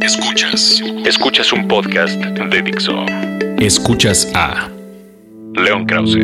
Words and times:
Escuchas. 0.00 0.80
Escuchas 1.04 1.52
un 1.52 1.68
podcast 1.68 2.14
de 2.14 2.62
Dixo. 2.62 3.04
Escuchas 3.58 4.26
a 4.34 4.70
León 5.54 5.84
Krause, 5.84 6.16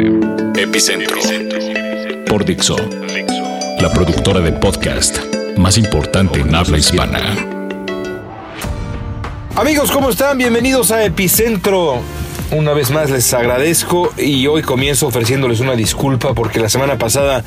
Epicentro, 0.56 1.18
por 2.26 2.42
Dixo, 2.46 2.76
la 3.80 3.92
productora 3.92 4.40
de 4.40 4.52
podcast 4.52 5.18
más 5.58 5.76
importante 5.76 6.40
en 6.40 6.54
habla 6.54 6.78
hispana. 6.78 7.20
Amigos, 9.56 9.90
¿cómo 9.90 10.08
están? 10.08 10.38
Bienvenidos 10.38 10.90
a 10.90 11.04
Epicentro. 11.04 12.00
Una 12.50 12.72
vez 12.72 12.90
más 12.90 13.10
les 13.10 13.34
agradezco 13.34 14.10
y 14.16 14.46
hoy 14.46 14.62
comienzo 14.62 15.06
ofreciéndoles 15.06 15.60
una 15.60 15.74
disculpa 15.74 16.32
porque 16.32 16.58
la 16.58 16.70
semana 16.70 16.96
pasada 16.96 17.44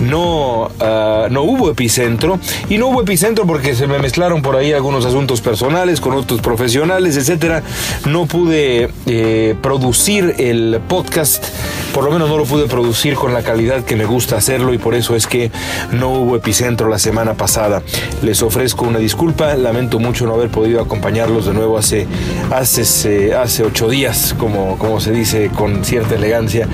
no, 0.00 0.70
ah, 0.80 1.26
no 1.30 1.42
hubo 1.42 1.70
epicentro 1.70 2.40
y 2.70 2.78
no 2.78 2.86
hubo 2.86 3.02
epicentro 3.02 3.46
porque 3.46 3.74
se 3.74 3.86
me 3.86 3.98
mezclaron 3.98 4.40
por 4.40 4.56
ahí 4.56 4.72
algunos 4.72 5.04
asuntos 5.04 5.42
personales 5.42 6.00
con 6.00 6.14
otros 6.14 6.40
profesionales, 6.40 7.18
etcétera. 7.18 7.62
No 8.06 8.24
pude 8.24 8.88
eh, 9.04 9.54
producir 9.60 10.34
el 10.38 10.80
podcast, 10.88 11.44
por 11.92 12.04
lo 12.04 12.10
menos 12.10 12.30
no 12.30 12.38
lo 12.38 12.44
pude 12.44 12.68
producir 12.68 13.16
con 13.16 13.34
la 13.34 13.42
calidad 13.42 13.84
que 13.84 13.96
me 13.96 14.06
gusta 14.06 14.38
hacerlo 14.38 14.72
y 14.72 14.78
por 14.78 14.94
eso 14.94 15.14
es 15.14 15.26
que 15.26 15.50
no 15.92 16.08
hubo 16.08 16.36
epicentro 16.36 16.88
la 16.88 16.98
semana 16.98 17.34
pasada. 17.34 17.82
Les 18.22 18.42
ofrezco 18.42 18.86
una 18.86 18.98
disculpa, 18.98 19.54
lamento 19.56 19.98
mucho 19.98 20.24
no 20.24 20.32
haber 20.32 20.48
podido 20.48 20.80
acompañarlos 20.80 21.44
de 21.44 21.52
nuevo 21.52 21.76
hace, 21.76 22.06
hace, 22.50 23.34
hace 23.34 23.62
ocho 23.62 23.90
días 23.90 24.36
como, 24.38 24.78
como 24.78 25.00
se 25.00 25.12
dice 25.12 25.50
con 25.54 25.84
cierta 25.84 26.14
elegancia. 26.14 26.66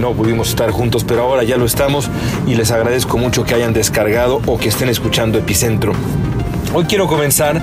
No 0.00 0.12
pudimos 0.12 0.50
estar 0.50 0.70
juntos, 0.70 1.04
pero 1.04 1.22
ahora 1.22 1.42
ya 1.42 1.56
lo 1.56 1.64
estamos 1.64 2.08
y 2.46 2.54
les 2.54 2.70
agradezco 2.70 3.18
mucho 3.18 3.44
que 3.44 3.54
hayan 3.54 3.72
descargado 3.72 4.40
o 4.46 4.58
que 4.58 4.68
estén 4.68 4.88
escuchando 4.88 5.38
Epicentro. 5.38 5.92
Hoy 6.72 6.84
quiero 6.84 7.06
comenzar 7.06 7.60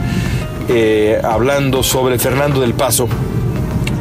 eh, 0.67 1.21
hablando 1.23 1.83
sobre 1.83 2.17
Fernando 2.17 2.59
del 2.59 2.73
Paso 2.73 3.07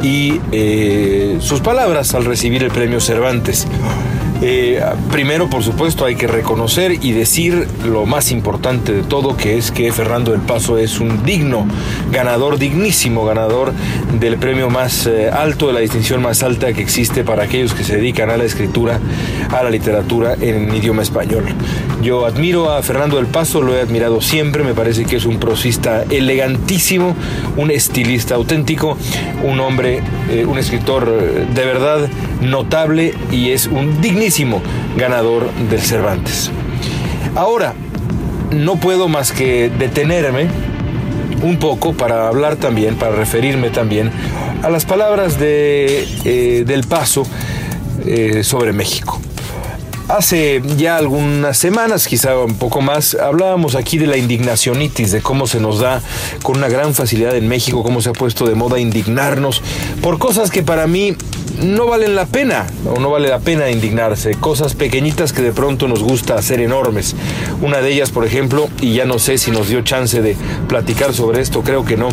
y 0.02 0.40
eh, 0.50 1.36
sus 1.40 1.60
palabras 1.60 2.14
al 2.14 2.24
recibir 2.24 2.62
el 2.62 2.70
premio 2.70 3.00
Cervantes. 3.00 3.66
Eh, 4.46 4.78
primero, 5.10 5.48
por 5.48 5.62
supuesto, 5.62 6.04
hay 6.04 6.16
que 6.16 6.26
reconocer 6.26 7.02
y 7.02 7.12
decir 7.12 7.66
lo 7.86 8.04
más 8.04 8.30
importante 8.30 8.92
de 8.92 9.02
todo, 9.02 9.38
que 9.38 9.56
es 9.56 9.70
que 9.70 9.90
Fernando 9.90 10.32
del 10.32 10.42
Paso 10.42 10.76
es 10.76 11.00
un 11.00 11.24
digno 11.24 11.66
ganador, 12.12 12.58
dignísimo 12.58 13.24
ganador 13.24 13.72
del 14.20 14.36
premio 14.36 14.68
más 14.68 15.06
eh, 15.06 15.30
alto, 15.30 15.68
de 15.68 15.72
la 15.72 15.80
distinción 15.80 16.20
más 16.20 16.42
alta 16.42 16.74
que 16.74 16.82
existe 16.82 17.24
para 17.24 17.44
aquellos 17.44 17.72
que 17.72 17.84
se 17.84 17.96
dedican 17.96 18.28
a 18.28 18.36
la 18.36 18.44
escritura, 18.44 19.00
a 19.48 19.62
la 19.62 19.70
literatura 19.70 20.34
en 20.38 20.74
idioma 20.74 21.00
español. 21.00 21.44
Yo 22.02 22.26
admiro 22.26 22.70
a 22.70 22.82
Fernando 22.82 23.16
del 23.16 23.28
Paso, 23.28 23.62
lo 23.62 23.74
he 23.74 23.80
admirado 23.80 24.20
siempre, 24.20 24.62
me 24.62 24.74
parece 24.74 25.06
que 25.06 25.16
es 25.16 25.24
un 25.24 25.38
prosista 25.38 26.04
elegantísimo, 26.10 27.16
un 27.56 27.70
estilista 27.70 28.34
auténtico, 28.34 28.98
un 29.42 29.58
hombre, 29.60 30.02
eh, 30.28 30.44
un 30.44 30.58
escritor 30.58 31.06
de 31.06 31.64
verdad 31.64 32.10
notable 32.50 33.14
y 33.30 33.50
es 33.50 33.66
un 33.66 34.00
dignísimo 34.00 34.62
ganador 34.96 35.50
del 35.70 35.80
Cervantes. 35.80 36.50
Ahora, 37.34 37.74
no 38.50 38.76
puedo 38.76 39.08
más 39.08 39.32
que 39.32 39.70
detenerme 39.70 40.48
un 41.42 41.58
poco 41.58 41.92
para 41.92 42.28
hablar 42.28 42.56
también, 42.56 42.96
para 42.96 43.14
referirme 43.16 43.70
también 43.70 44.10
a 44.62 44.70
las 44.70 44.84
palabras 44.84 45.38
de, 45.38 46.06
eh, 46.24 46.64
del 46.66 46.84
paso 46.84 47.26
eh, 48.06 48.42
sobre 48.42 48.72
México. 48.72 49.20
Hace 50.08 50.60
ya 50.76 50.98
algunas 50.98 51.56
semanas, 51.56 52.06
quizá 52.06 52.38
un 52.38 52.56
poco 52.58 52.82
más, 52.82 53.14
hablábamos 53.14 53.74
aquí 53.74 53.96
de 53.96 54.06
la 54.06 54.18
indignacionitis, 54.18 55.12
de 55.12 55.22
cómo 55.22 55.46
se 55.46 55.60
nos 55.60 55.78
da 55.78 56.02
con 56.42 56.58
una 56.58 56.68
gran 56.68 56.92
facilidad 56.92 57.34
en 57.34 57.48
México, 57.48 57.82
cómo 57.82 58.02
se 58.02 58.10
ha 58.10 58.12
puesto 58.12 58.46
de 58.46 58.54
moda 58.54 58.78
indignarnos 58.78 59.62
por 60.02 60.18
cosas 60.18 60.50
que 60.50 60.62
para 60.62 60.86
mí 60.86 61.16
no 61.62 61.86
valen 61.86 62.14
la 62.14 62.26
pena 62.26 62.66
o 62.84 63.00
no 63.00 63.10
vale 63.10 63.28
la 63.28 63.38
pena 63.38 63.70
indignarse. 63.70 64.34
Cosas 64.34 64.74
pequeñitas 64.74 65.32
que 65.32 65.40
de 65.40 65.52
pronto 65.52 65.88
nos 65.88 66.02
gusta 66.02 66.34
hacer 66.34 66.60
enormes. 66.60 67.16
Una 67.62 67.78
de 67.78 67.90
ellas, 67.90 68.10
por 68.10 68.26
ejemplo, 68.26 68.68
y 68.82 68.92
ya 68.92 69.06
no 69.06 69.18
sé 69.18 69.38
si 69.38 69.50
nos 69.50 69.68
dio 69.68 69.80
chance 69.80 70.20
de 70.20 70.36
platicar 70.68 71.14
sobre 71.14 71.40
esto, 71.40 71.62
creo 71.62 71.86
que 71.86 71.96
no. 71.96 72.08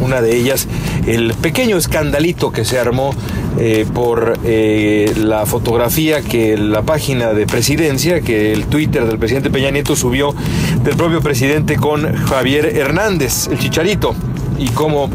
Una 0.00 0.20
de 0.20 0.36
ellas, 0.36 0.68
el 1.06 1.34
pequeño 1.34 1.76
escandalito 1.76 2.52
que 2.52 2.64
se 2.64 2.78
armó 2.78 3.14
eh, 3.58 3.86
por 3.92 4.38
eh, 4.44 5.12
la 5.16 5.46
fotografía 5.46 6.22
que 6.22 6.56
la 6.56 6.82
página 6.82 7.32
de 7.32 7.46
presidencia, 7.46 8.20
que 8.20 8.52
el 8.52 8.66
Twitter 8.66 9.06
del 9.06 9.18
presidente 9.18 9.50
Peña 9.50 9.70
Nieto 9.70 9.94
subió 9.94 10.34
del 10.82 10.96
propio 10.96 11.20
presidente 11.20 11.76
con 11.76 12.14
Javier 12.16 12.76
Hernández, 12.76 13.48
el 13.48 13.58
chicharito, 13.58 14.14
y 14.58 14.68
cómo 14.68 15.08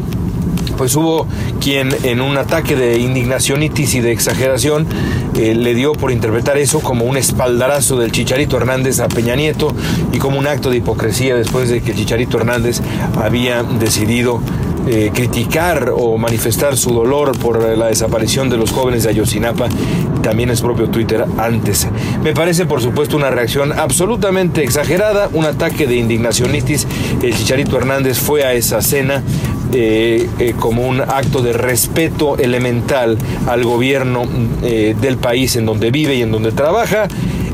pues 0.79 0.95
hubo 0.95 1.27
quien 1.59 1.89
en 2.03 2.21
un 2.21 2.37
ataque 2.37 2.77
de 2.77 2.99
indignacionitis 2.99 3.95
y 3.95 3.99
de 3.99 4.13
exageración 4.13 4.87
eh, 5.35 5.53
le 5.53 5.75
dio 5.75 5.91
por 5.91 6.09
interpretar 6.09 6.57
eso 6.57 6.79
como 6.79 7.03
un 7.03 7.17
espaldarazo 7.17 7.99
del 7.99 8.13
Chicharito 8.13 8.55
Hernández 8.55 9.01
a 9.01 9.09
Peña 9.09 9.35
Nieto 9.35 9.75
y 10.13 10.19
como 10.19 10.39
un 10.39 10.47
acto 10.47 10.69
de 10.69 10.77
hipocresía 10.77 11.35
después 11.35 11.67
de 11.67 11.81
que 11.81 11.91
el 11.91 11.97
Chicharito 11.97 12.37
Hernández 12.37 12.81
había 13.21 13.61
decidido 13.63 14.41
eh, 14.87 15.11
criticar 15.13 15.91
o 15.95 16.17
manifestar 16.17 16.77
su 16.77 16.91
dolor 16.91 17.37
por 17.37 17.77
la 17.77 17.87
desaparición 17.87 18.49
de 18.49 18.57
los 18.57 18.71
jóvenes 18.71 19.03
de 19.03 19.09
Ayotzinapa, 19.09 19.67
también 20.21 20.49
es 20.49 20.61
propio 20.61 20.89
Twitter 20.89 21.25
antes. 21.37 21.87
Me 22.23 22.33
parece, 22.33 22.65
por 22.65 22.81
supuesto, 22.81 23.17
una 23.17 23.29
reacción 23.29 23.71
absolutamente 23.71 24.63
exagerada, 24.63 25.29
un 25.33 25.45
ataque 25.45 25.87
de 25.87 25.95
indignacionitis. 25.95 26.87
El 27.21 27.35
Chicharito 27.35 27.77
Hernández 27.77 28.19
fue 28.19 28.43
a 28.43 28.53
esa 28.53 28.81
cena 28.81 29.23
eh, 29.71 30.27
eh, 30.39 30.55
como 30.59 30.87
un 30.87 30.99
acto 30.99 31.43
de 31.43 31.53
respeto 31.53 32.37
elemental 32.37 33.19
al 33.47 33.63
gobierno 33.63 34.23
eh, 34.63 34.95
del 34.99 35.17
país 35.17 35.55
en 35.57 35.67
donde 35.67 35.91
vive 35.91 36.15
y 36.15 36.23
en 36.23 36.31
donde 36.31 36.51
trabaja. 36.51 37.07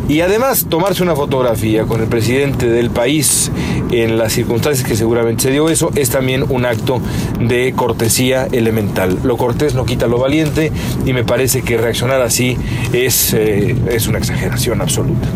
Y 0.08 0.22
además 0.22 0.68
tomarse 0.70 1.02
una 1.02 1.16
fotografía 1.16 1.86
con 1.86 2.02
el 2.02 2.08
presidente 2.08 2.70
del 2.70 2.92
país 2.92 3.52
en 3.92 4.18
las 4.18 4.34
circunstancias 4.34 4.88
que 4.88 4.96
seguramente 4.96 5.44
se 5.44 5.52
dio 5.52 5.70
eso 5.70 5.92
es 5.96 6.10
también 6.10 6.46
un 6.50 6.66
acto 6.66 7.02
de 7.40 7.74
cortesía 7.76 8.48
elemental. 8.52 9.18
Lo 9.24 9.38
cortés 9.38 9.74
no 9.74 9.86
quita 9.86 10.08
lo 10.08 10.20
valiente 10.20 10.72
y 11.06 11.14
me 11.14 11.24
parece 11.24 11.64
que 11.64 11.78
reaccionar 11.78 12.22
así 12.22 12.58
es, 12.94 13.34
es 13.34 14.08
una 14.08 14.20
exageración 14.20 14.82
absoluta. 14.82 15.28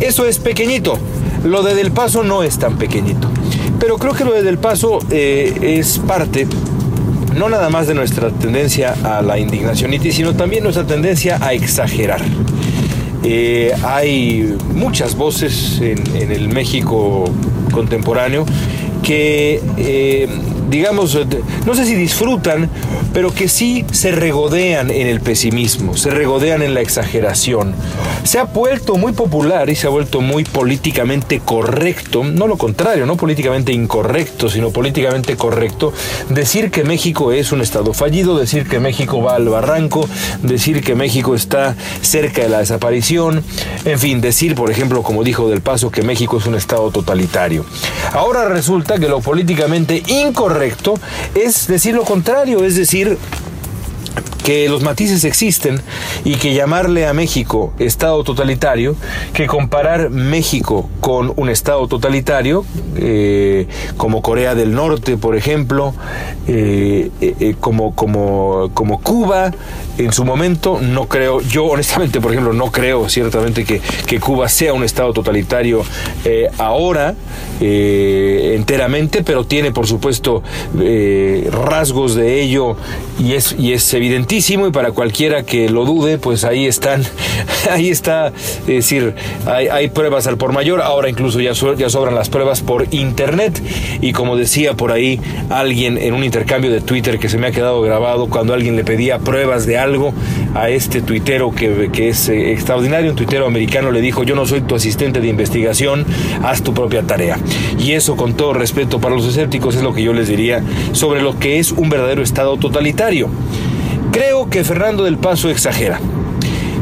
Eso 0.00 0.26
es 0.26 0.38
pequeñito. 0.38 0.98
Lo 1.44 1.62
de 1.62 1.74
Del 1.74 1.92
Paso 1.92 2.22
no 2.22 2.42
es 2.42 2.58
tan 2.58 2.76
pequeñito. 2.76 3.28
Pero 3.78 3.98
creo 3.98 4.14
que 4.14 4.24
lo 4.24 4.32
de 4.32 4.42
Del 4.42 4.58
Paso 4.58 4.98
eh, 5.10 5.78
es 5.78 5.98
parte 5.98 6.46
no 7.36 7.48
nada 7.48 7.70
más 7.70 7.86
de 7.86 7.94
nuestra 7.94 8.30
tendencia 8.30 8.94
a 9.02 9.22
la 9.22 9.38
indignación, 9.38 9.90
sino 10.12 10.34
también 10.34 10.64
nuestra 10.64 10.86
tendencia 10.86 11.38
a 11.40 11.54
exagerar. 11.54 12.20
Eh, 13.24 13.72
hay 13.84 14.56
muchas 14.74 15.16
voces 15.16 15.80
en, 15.80 16.32
el 16.32 16.48
México 16.48 17.24
contemporáneo 17.72 18.44
que 19.02 19.60
eh, 19.76 20.28
digamos, 20.72 21.18
no 21.66 21.74
sé 21.74 21.84
si 21.84 21.94
disfrutan, 21.94 22.70
pero 23.12 23.32
que 23.34 23.46
sí 23.46 23.84
se 23.92 24.10
regodean 24.10 24.90
en 24.90 25.06
el 25.06 25.20
pesimismo, 25.20 25.98
se 25.98 26.08
regodean 26.10 26.62
en 26.62 26.72
la 26.72 26.80
exageración. 26.80 27.74
Se 28.24 28.38
ha 28.38 28.44
vuelto 28.44 28.96
muy 28.96 29.12
popular 29.12 29.68
y 29.68 29.76
se 29.76 29.86
ha 29.86 29.90
vuelto 29.90 30.22
muy 30.22 30.44
políticamente 30.44 31.40
correcto, 31.44 32.24
no 32.24 32.46
lo 32.46 32.56
contrario, 32.56 33.04
no 33.04 33.18
políticamente 33.18 33.72
incorrecto, 33.72 34.48
sino 34.48 34.70
políticamente 34.70 35.36
correcto, 35.36 35.92
decir 36.30 36.70
que 36.70 36.84
México 36.84 37.32
es 37.32 37.52
un 37.52 37.60
estado 37.60 37.92
fallido, 37.92 38.38
decir 38.38 38.66
que 38.66 38.80
México 38.80 39.22
va 39.22 39.36
al 39.36 39.50
barranco, 39.50 40.08
decir 40.42 40.82
que 40.82 40.94
México 40.94 41.34
está 41.34 41.76
cerca 42.00 42.40
de 42.40 42.48
la 42.48 42.60
desaparición, 42.60 43.44
en 43.84 43.98
fin, 43.98 44.22
decir, 44.22 44.54
por 44.54 44.70
ejemplo, 44.70 45.02
como 45.02 45.22
dijo 45.22 45.50
Del 45.50 45.60
Paso, 45.60 45.90
que 45.90 46.00
México 46.00 46.38
es 46.38 46.46
un 46.46 46.54
estado 46.54 46.90
totalitario. 46.90 47.66
Ahora 48.14 48.48
resulta 48.48 48.98
que 48.98 49.08
lo 49.08 49.20
políticamente 49.20 50.02
incorrecto 50.06 50.61
es 51.34 51.66
decir 51.66 51.94
lo 51.94 52.04
contrario, 52.04 52.64
es 52.64 52.76
decir, 52.76 53.18
que 54.42 54.68
los 54.68 54.82
matices 54.82 55.24
existen 55.24 55.80
y 56.24 56.34
que 56.36 56.54
llamarle 56.54 57.06
a 57.06 57.12
México 57.12 57.72
Estado 57.78 58.22
totalitario, 58.24 58.96
que 59.32 59.46
comparar 59.46 60.10
México 60.10 60.88
con 61.00 61.32
un 61.36 61.48
Estado 61.48 61.86
totalitario, 61.86 62.64
eh, 62.96 63.66
como 63.96 64.22
Corea 64.22 64.54
del 64.54 64.74
Norte, 64.74 65.16
por 65.16 65.36
ejemplo, 65.36 65.94
eh, 66.48 67.10
eh, 67.20 67.54
como, 67.60 67.94
como, 67.94 68.70
como 68.74 69.00
Cuba, 69.00 69.52
en 69.98 70.12
su 70.12 70.24
momento, 70.24 70.80
no 70.80 71.06
creo, 71.06 71.40
yo 71.40 71.66
honestamente, 71.66 72.20
por 72.20 72.32
ejemplo, 72.32 72.52
no 72.52 72.72
creo 72.72 73.08
ciertamente 73.08 73.64
que, 73.64 73.80
que 74.06 74.18
Cuba 74.18 74.48
sea 74.48 74.72
un 74.72 74.84
Estado 74.84 75.12
totalitario 75.12 75.84
ahora, 76.58 77.14
eh, 77.64 78.54
enteramente, 78.56 79.22
pero 79.22 79.44
tiene 79.44 79.70
por 79.70 79.86
supuesto 79.86 80.42
eh, 80.80 81.48
rasgos 81.52 82.16
de 82.16 82.42
ello 82.42 82.76
y 83.20 83.34
es, 83.34 83.54
y 83.56 83.72
es 83.72 83.94
evidentísimo 83.94 84.66
y 84.66 84.72
para 84.72 84.90
cualquiera 84.90 85.44
que 85.44 85.68
lo 85.68 85.84
dude, 85.84 86.18
pues 86.18 86.42
ahí 86.42 86.66
están, 86.66 87.04
ahí 87.70 87.88
está, 87.90 88.28
es 88.28 88.66
decir, 88.66 89.14
hay, 89.46 89.88
pruebas 89.90 90.26
al 90.26 90.38
por 90.38 90.52
mayor, 90.52 90.82
ahora 90.82 91.08
incluso 91.08 91.38
ya, 91.38 91.52
ya 91.52 91.88
sobran 91.88 92.16
las 92.16 92.28
pruebas 92.30 92.62
por 92.62 92.92
internet 92.92 93.62
y 94.00 94.12
como 94.12 94.36
decía 94.36 94.74
por 94.74 94.90
ahí 94.90 95.20
alguien 95.48 95.98
en 95.98 96.14
un 96.14 96.24
intercambio 96.24 96.72
de 96.72 96.80
Twitter 96.80 97.20
que 97.20 97.28
se 97.28 97.38
me 97.38 97.46
ha 97.46 97.52
quedado 97.52 97.80
grabado 97.82 98.28
cuando 98.28 98.54
alguien 98.54 98.74
le 98.74 98.82
pedía 98.82 99.20
pruebas 99.20 99.66
de 99.66 99.78
algo 99.78 100.12
a 100.56 100.68
este 100.68 101.00
tuitero 101.00 101.54
que, 101.54 101.90
que 101.92 102.08
es 102.08 102.28
eh, 102.28 102.50
extraordinario, 102.50 103.10
un 103.10 103.16
tuitero 103.16 103.46
americano 103.46 103.92
le 103.92 104.00
dijo 104.00 104.24
yo 104.24 104.34
no 104.34 104.46
soy 104.46 104.62
tu 104.62 104.74
asistente 104.74 105.20
de 105.20 105.28
investigación, 105.28 106.04
haz 106.42 106.62
tu 106.62 106.74
propia 106.74 107.02
tarea. 107.02 107.38
Y 107.78 107.92
eso 107.92 108.16
con 108.16 108.34
todo 108.34 108.52
respeto 108.52 109.00
para 109.00 109.14
los 109.14 109.26
escépticos 109.26 109.76
es 109.76 109.82
lo 109.82 109.92
que 109.94 110.02
yo 110.02 110.12
les 110.12 110.28
diría 110.28 110.62
sobre 110.92 111.22
lo 111.22 111.38
que 111.38 111.58
es 111.58 111.72
un 111.72 111.88
verdadero 111.88 112.22
Estado 112.22 112.56
totalitario. 112.56 113.28
Creo 114.12 114.50
que 114.50 114.64
Fernando 114.64 115.04
del 115.04 115.18
Paso 115.18 115.48
exagera. 115.48 116.00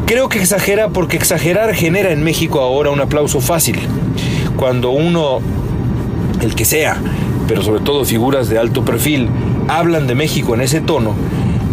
Creo 0.05 0.27
que 0.27 0.39
exagera 0.39 0.89
porque 0.89 1.15
exagerar 1.17 1.73
genera 1.73 2.11
en 2.11 2.23
México 2.23 2.59
ahora 2.59 2.89
un 2.89 2.99
aplauso 2.99 3.39
fácil. 3.39 3.77
Cuando 4.57 4.91
uno, 4.91 5.39
el 6.41 6.53
que 6.53 6.65
sea, 6.65 6.97
pero 7.47 7.63
sobre 7.63 7.81
todo 7.81 8.03
figuras 8.03 8.49
de 8.49 8.57
alto 8.57 8.83
perfil, 8.83 9.29
hablan 9.67 10.07
de 10.07 10.15
México 10.15 10.53
en 10.53 10.61
ese 10.61 10.81
tono, 10.81 11.15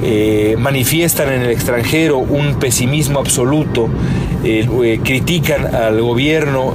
eh, 0.03 0.57
manifiestan 0.59 1.33
en 1.33 1.43
el 1.43 1.51
extranjero 1.51 2.19
un 2.19 2.55
pesimismo 2.61 3.19
absoluto, 3.19 3.89
eh, 4.45 4.69
eh, 4.85 5.01
critican 5.03 5.75
al 5.75 6.01
gobierno 6.01 6.75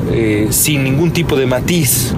sin 0.49 0.83
ningún 0.83 1.11
tipo 1.11 1.35
de 1.35 1.45
matiz, 1.45 2.13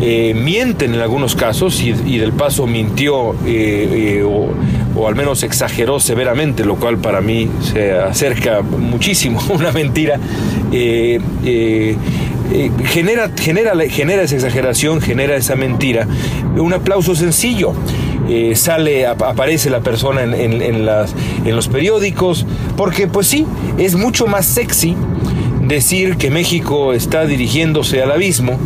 mienten 0.00 0.94
en 0.94 1.00
algunos 1.00 1.34
casos 1.34 1.82
y, 1.82 2.18
del 2.18 2.32
paso 2.32 2.66
mintió 2.66 3.34
o, 4.26 5.08
al 5.08 5.14
menos 5.14 5.42
exageró 5.42 5.98
severamente, 6.00 6.64
lo 6.64 6.76
cual 6.76 6.98
para 6.98 7.20
mí 7.20 7.48
se 7.60 7.92
acerca 7.92 8.62
muchísimo 8.62 9.40
a 9.50 9.52
una 9.52 9.72
mentira. 9.72 10.18
genera, 12.84 13.30
genera, 13.38 13.72
genera 13.88 14.22
esa 14.22 14.34
exageración, 14.34 15.00
genera 15.00 15.36
esa 15.36 15.56
mentira, 15.56 16.06
un 16.56 16.72
aplauso 16.72 17.14
sencillo. 17.14 17.74
Eh, 18.28 18.56
sale, 18.56 19.06
aparece 19.06 19.68
la 19.68 19.80
persona 19.80 20.22
en, 20.22 20.86
los 21.56 21.68
periódicos, 21.68 22.46
porque 22.76 23.06
pues 23.06 23.26
sí, 23.26 23.46
es 23.78 23.96
mucho 23.96 24.26
más 24.26 24.46
sexy 24.46 24.96
decir 25.62 26.16
que 26.16 26.30
México 26.30 26.94
está 26.94 27.26
dirigiéndose 27.26 28.02
al 28.02 28.10
abismo, 28.10 28.58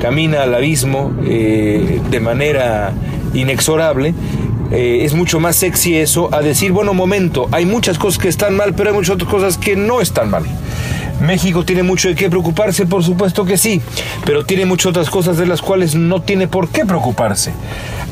camina 0.00 0.42
al 0.42 0.54
abismo 0.54 1.12
eh, 1.26 2.00
de 2.10 2.20
manera 2.20 2.92
inexorable, 3.34 4.14
eh, 4.70 5.04
es 5.04 5.14
mucho 5.14 5.38
más 5.38 5.56
sexy 5.56 5.96
eso 5.96 6.30
a 6.32 6.40
decir, 6.40 6.72
bueno, 6.72 6.94
momento, 6.94 7.48
hay 7.52 7.66
muchas 7.66 7.98
cosas 7.98 8.18
que 8.18 8.28
están 8.28 8.56
mal, 8.56 8.74
pero 8.74 8.90
hay 8.90 8.96
muchas 8.96 9.16
otras 9.16 9.30
cosas 9.30 9.58
que 9.58 9.76
no 9.76 10.00
están 10.00 10.30
mal. 10.30 10.44
México 11.20 11.64
tiene 11.64 11.82
mucho 11.82 12.08
de 12.08 12.14
qué 12.14 12.28
preocuparse, 12.28 12.86
por 12.86 13.04
supuesto 13.04 13.44
que 13.44 13.56
sí, 13.56 13.80
pero 14.24 14.44
tiene 14.44 14.64
muchas 14.66 14.86
otras 14.86 15.10
cosas 15.10 15.36
de 15.36 15.46
las 15.46 15.62
cuales 15.62 15.94
no 15.94 16.22
tiene 16.22 16.48
por 16.48 16.68
qué 16.68 16.84
preocuparse. 16.84 17.52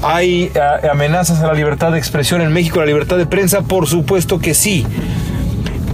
¿Hay 0.03 0.51
eh, 0.53 0.89
amenazas 0.91 1.41
a 1.43 1.47
la 1.47 1.55
libertad 1.55 1.93
de 1.93 1.99
expresión 1.99 2.41
en 2.41 2.53
México, 2.53 2.81
a 2.81 2.83
la 2.83 2.87
libertad 2.87 3.17
de 3.19 3.27
prensa? 3.27 3.63
Por 3.63 3.87
supuesto 3.87 4.41
que 4.41 4.53
sí. 4.53 4.85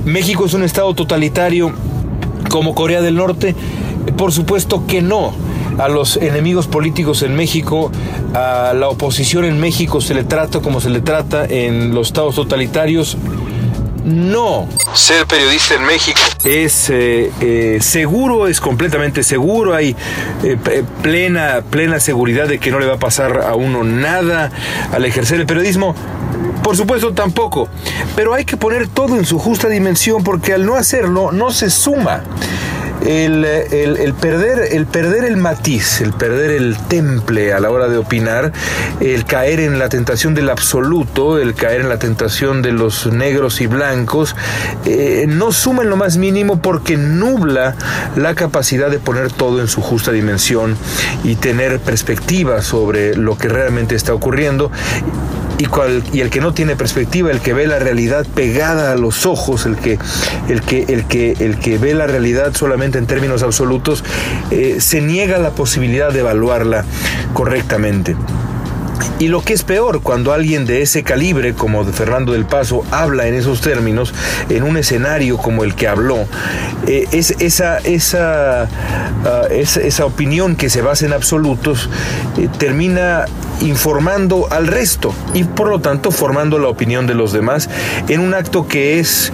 ¿México 0.07 0.47
es 0.47 0.55
un 0.55 0.63
estado 0.63 0.95
totalitario 0.95 1.73
como 2.49 2.75
Corea 2.75 3.03
del 3.03 3.17
Norte? 3.17 3.55
Por 4.17 4.33
supuesto 4.33 4.87
que 4.87 5.03
no. 5.03 5.35
A 5.77 5.89
los 5.89 6.17
enemigos 6.17 6.67
políticos 6.67 7.23
en 7.23 7.37
México, 7.37 7.93
a 8.35 8.73
la 8.75 8.89
oposición 8.89 9.45
en 9.45 9.61
México 9.61 10.01
se 10.01 10.15
le 10.15 10.25
trata 10.25 10.61
como 10.61 10.81
se 10.81 10.89
le 10.89 11.03
trata 11.03 11.45
en 11.45 11.95
los 11.95 12.09
estados 12.09 12.35
totalitarios. 12.35 13.19
No. 14.09 14.67
Ser 14.95 15.27
periodista 15.27 15.75
en 15.75 15.85
México 15.85 16.19
es 16.43 16.89
eh, 16.89 17.31
eh, 17.41 17.79
seguro, 17.83 18.47
es 18.47 18.59
completamente 18.59 19.23
seguro, 19.23 19.75
hay 19.75 19.95
eh, 20.45 20.57
plena, 21.03 21.63
plena 21.69 22.01
seguridad 22.01 22.49
de 22.49 22.59
que 22.59 22.71
no 22.71 22.79
le 22.79 22.87
va 22.87 22.95
a 22.95 22.99
pasar 22.99 23.43
a 23.43 23.55
uno 23.55 23.85
nada 23.85 24.51
al 24.93 25.05
ejercer 25.05 25.41
el 25.41 25.47
periodismo. 25.47 25.95
Por 26.63 26.75
supuesto 26.75 27.13
tampoco, 27.13 27.69
pero 28.17 28.33
hay 28.33 28.47
que 28.47 28.57
poner 28.57 28.89
todo 28.89 29.17
en 29.17 29.27
su 29.27 29.39
justa 29.39 29.69
dimensión 29.69 30.25
porque 30.25 30.55
al 30.55 30.65
no 30.65 30.77
hacerlo 30.77 31.31
no 31.31 31.51
se 31.51 31.69
suma 31.69 32.23
el, 33.09 34.15
perder, 34.21 34.69
el 34.73 34.87
perder 34.87 35.25
el 35.25 35.39
matiz, 35.39 36.03
el 36.03 36.13
perder 36.13 36.51
el 36.51 36.77
temple 36.77 37.55
a 37.55 37.61
la 37.61 37.71
hora 37.71 37.89
de 37.89 37.97
opinar, 37.97 38.53
el 39.01 39.25
caer 39.25 39.61
en 39.61 39.79
la 39.79 39.89
tentación 39.89 40.35
del 40.35 40.51
absoluto, 40.51 41.39
el 41.39 41.55
caer 41.55 41.81
en 41.81 41.89
la 41.89 41.99
tentación 41.99 42.61
de 42.61 42.73
los 42.73 43.07
negros 43.07 43.63
y 43.63 43.67
blancos, 43.67 44.37
eh, 44.85 45.25
no 45.27 45.53
suma 45.53 45.85
en 45.85 45.91
lo 45.91 45.97
más 45.97 46.19
mínimo 46.19 46.61
porque 46.61 46.99
nubla 46.99 47.75
la 48.17 48.35
capacidad 48.35 48.91
de 48.91 48.99
poner 48.99 49.33
todo 49.33 49.61
en 49.61 49.69
su 49.69 49.81
justa 49.81 50.13
dimensión 50.13 50.77
y 51.25 51.37
tener 51.37 51.81
perspectiva 51.81 52.61
sobre 52.61 53.17
lo 53.17 53.39
que 53.39 53.49
realmente 53.49 53.95
está 53.95 54.13
ocurriendo 54.13 54.71
y, 55.59 56.21
el 56.21 56.31
que 56.31 56.41
no 56.41 56.55
tiene 56.55 56.77
perspectiva, 56.77 57.31
el 57.31 57.41
que 57.41 57.53
ve 57.53 57.67
la 57.67 57.79
realidad 57.79 58.27
pegada 58.35 58.93
a 58.93 58.97
los 58.97 59.27
ojos, 59.27 59.67
el 59.67 59.77
que, 59.77 59.99
el 60.49 60.63
que, 60.63 60.85
el 60.89 61.05
que, 61.05 61.33
el 61.41 61.59
que 61.59 61.79
ve 61.79 61.95
la 61.95 62.07
realidad 62.07 62.55
solamente 62.55 62.99
en 62.99 63.07
términos 63.07 63.43
absolutos, 63.43 64.05
eh, 64.51 64.77
se 64.81 65.01
niega 65.01 65.39
la 65.39 65.51
posibilidad 65.51 66.13
de 66.13 66.21
evaluarla 66.21 66.85
correctamente. 67.35 68.17
Y 69.21 69.29
lo 69.29 69.43
que 69.43 69.53
es 69.53 69.65
peor, 69.65 70.01
cuando 70.03 70.33
alguien 70.33 70.65
de 70.65 70.83
ese 70.83 71.03
calibre, 71.03 71.55
como 71.55 71.85
Fernando 71.85 72.33
del 72.33 72.47
Paso, 72.47 72.85
habla 72.93 73.27
en 73.27 73.35
esos 73.35 73.61
términos, 73.61 74.15
en 74.49 74.63
un 74.63 74.77
escenario 74.77 75.39
como 75.39 75.65
el 75.65 75.75
que 75.75 75.89
habló, 75.89 76.27
eh, 76.87 77.07
es 77.11 77.35
esa, 77.41 77.79
esa, 77.79 78.63
ah, 78.63 79.43
esa, 79.51 80.07
opinión 80.07 80.55
que 80.55 80.71
se 80.71 80.83
basa 80.83 81.05
en 81.05 81.13
absolutos 81.13 81.91
eh, 82.39 82.49
termina 82.59 83.25
informando 83.61 84.47
al 84.51 84.67
resto 84.67 85.15
y 85.35 85.45
por 85.45 85.69
lo 85.69 85.81
tanto 85.81 86.11
formando 86.11 86.59
la 86.59 86.69
opinión 86.69 87.07
de 87.07 87.15
los 87.15 87.33
demás 87.33 87.69
en 88.09 88.21
un 88.21 88.35
acto 88.35 88.67
que 88.67 88.99
es 88.99 89.33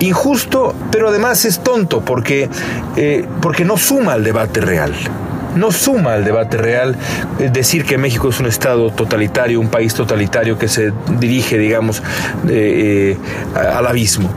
injusto, 0.00 0.74
pero 0.90 1.08
además 1.08 1.44
es 1.44 1.60
tonto 1.60 2.00
porque, 2.00 2.48
eh, 2.96 3.26
porque 3.40 3.64
no 3.64 3.76
suma 3.76 4.14
al 4.14 4.24
debate 4.24 4.60
real 4.60 4.92
no 5.54 5.70
suma 5.70 6.14
al 6.14 6.24
debate 6.24 6.56
real 6.56 6.96
decir 7.38 7.84
que 7.84 7.98
México 7.98 8.28
es 8.28 8.40
un 8.40 8.46
Estado 8.46 8.90
totalitario, 8.90 9.60
un 9.60 9.68
país 9.68 9.94
totalitario 9.94 10.58
que 10.58 10.68
se 10.68 10.92
dirige, 11.18 11.58
digamos, 11.58 12.02
eh, 12.48 13.16
al 13.54 13.86
abismo. 13.86 14.30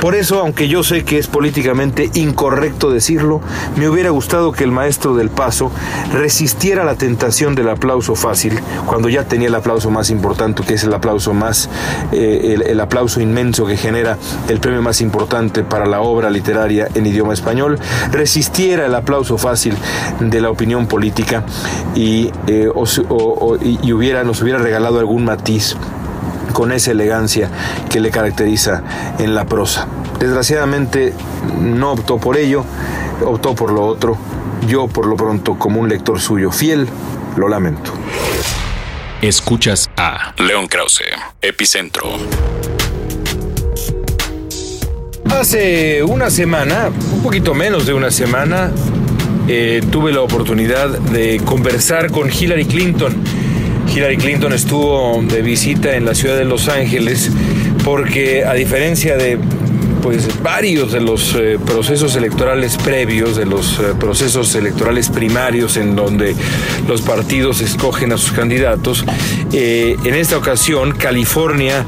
Por 0.00 0.14
eso, 0.14 0.40
aunque 0.40 0.66
yo 0.66 0.82
sé 0.82 1.04
que 1.04 1.18
es 1.18 1.26
políticamente 1.26 2.10
incorrecto 2.14 2.90
decirlo, 2.90 3.42
me 3.76 3.88
hubiera 3.88 4.08
gustado 4.10 4.50
que 4.52 4.64
el 4.64 4.72
maestro 4.72 5.14
del 5.14 5.28
paso 5.28 5.70
resistiera 6.12 6.84
la 6.84 6.94
tentación 6.94 7.54
del 7.54 7.68
aplauso 7.68 8.14
fácil, 8.14 8.58
cuando 8.86 9.10
ya 9.10 9.24
tenía 9.24 9.48
el 9.48 9.54
aplauso 9.54 9.90
más 9.90 10.08
importante, 10.08 10.62
que 10.62 10.74
es 10.74 10.84
el 10.84 10.94
aplauso 10.94 11.34
más, 11.34 11.68
eh, 12.12 12.58
el, 12.66 12.80
aplauso 12.80 13.20
inmenso 13.20 13.66
que 13.66 13.76
genera 13.76 14.16
el 14.48 14.58
premio 14.58 14.80
más 14.80 15.02
importante 15.02 15.64
para 15.64 15.84
la 15.84 16.00
obra 16.00 16.30
literaria 16.30 16.88
en 16.94 17.04
idioma 17.04 17.34
español, 17.34 17.78
resistiera 18.10 18.86
el 18.86 18.94
aplauso 18.94 19.36
fácil 19.36 19.74
de 20.18 20.40
la 20.40 20.48
opinión 20.48 20.86
política 20.86 21.44
y, 21.94 22.30
eh, 22.46 22.70
y 23.82 23.92
hubiera, 23.92 24.24
nos 24.24 24.40
hubiera 24.40 24.58
regalado 24.58 24.98
algún 24.98 25.24
matiz 25.26 25.76
con 26.52 26.72
esa 26.72 26.90
elegancia 26.90 27.50
que 27.88 28.00
le 28.00 28.10
caracteriza 28.10 28.82
en 29.18 29.34
la 29.34 29.46
prosa. 29.46 29.86
Desgraciadamente 30.18 31.12
no 31.58 31.92
optó 31.92 32.18
por 32.18 32.36
ello, 32.36 32.64
optó 33.24 33.54
por 33.54 33.72
lo 33.72 33.86
otro. 33.86 34.16
Yo 34.66 34.88
por 34.88 35.06
lo 35.06 35.16
pronto 35.16 35.58
como 35.58 35.80
un 35.80 35.88
lector 35.88 36.20
suyo 36.20 36.50
fiel, 36.50 36.86
lo 37.36 37.48
lamento. 37.48 37.92
Escuchas 39.22 39.90
a 39.96 40.34
León 40.38 40.66
Krause, 40.66 41.04
Epicentro. 41.40 42.04
Hace 45.30 46.02
una 46.02 46.28
semana, 46.30 46.90
un 47.12 47.22
poquito 47.22 47.54
menos 47.54 47.86
de 47.86 47.94
una 47.94 48.10
semana, 48.10 48.70
eh, 49.48 49.82
tuve 49.90 50.12
la 50.12 50.20
oportunidad 50.20 50.88
de 50.88 51.40
conversar 51.44 52.10
con 52.10 52.30
Hillary 52.30 52.66
Clinton 52.66 53.22
Hillary 53.94 54.18
Clinton 54.18 54.52
estuvo 54.52 55.20
de 55.22 55.42
visita 55.42 55.96
en 55.96 56.04
la 56.04 56.14
ciudad 56.14 56.36
de 56.36 56.44
Los 56.44 56.68
Ángeles 56.68 57.30
porque 57.84 58.44
a 58.44 58.54
diferencia 58.54 59.16
de 59.16 59.38
pues 60.02 60.42
varios 60.42 60.92
de 60.92 61.00
los 61.00 61.34
eh, 61.34 61.58
procesos 61.64 62.16
electorales 62.16 62.76
previos, 62.78 63.36
de 63.36 63.44
los 63.44 63.78
eh, 63.78 63.94
procesos 63.98 64.54
electorales 64.54 65.10
primarios 65.10 65.76
en 65.76 65.94
donde 65.94 66.34
los 66.88 67.02
partidos 67.02 67.60
escogen 67.60 68.12
a 68.12 68.16
sus 68.16 68.32
candidatos. 68.32 69.04
Eh, 69.52 69.96
en 70.04 70.14
esta 70.14 70.38
ocasión, 70.38 70.92
California 70.92 71.84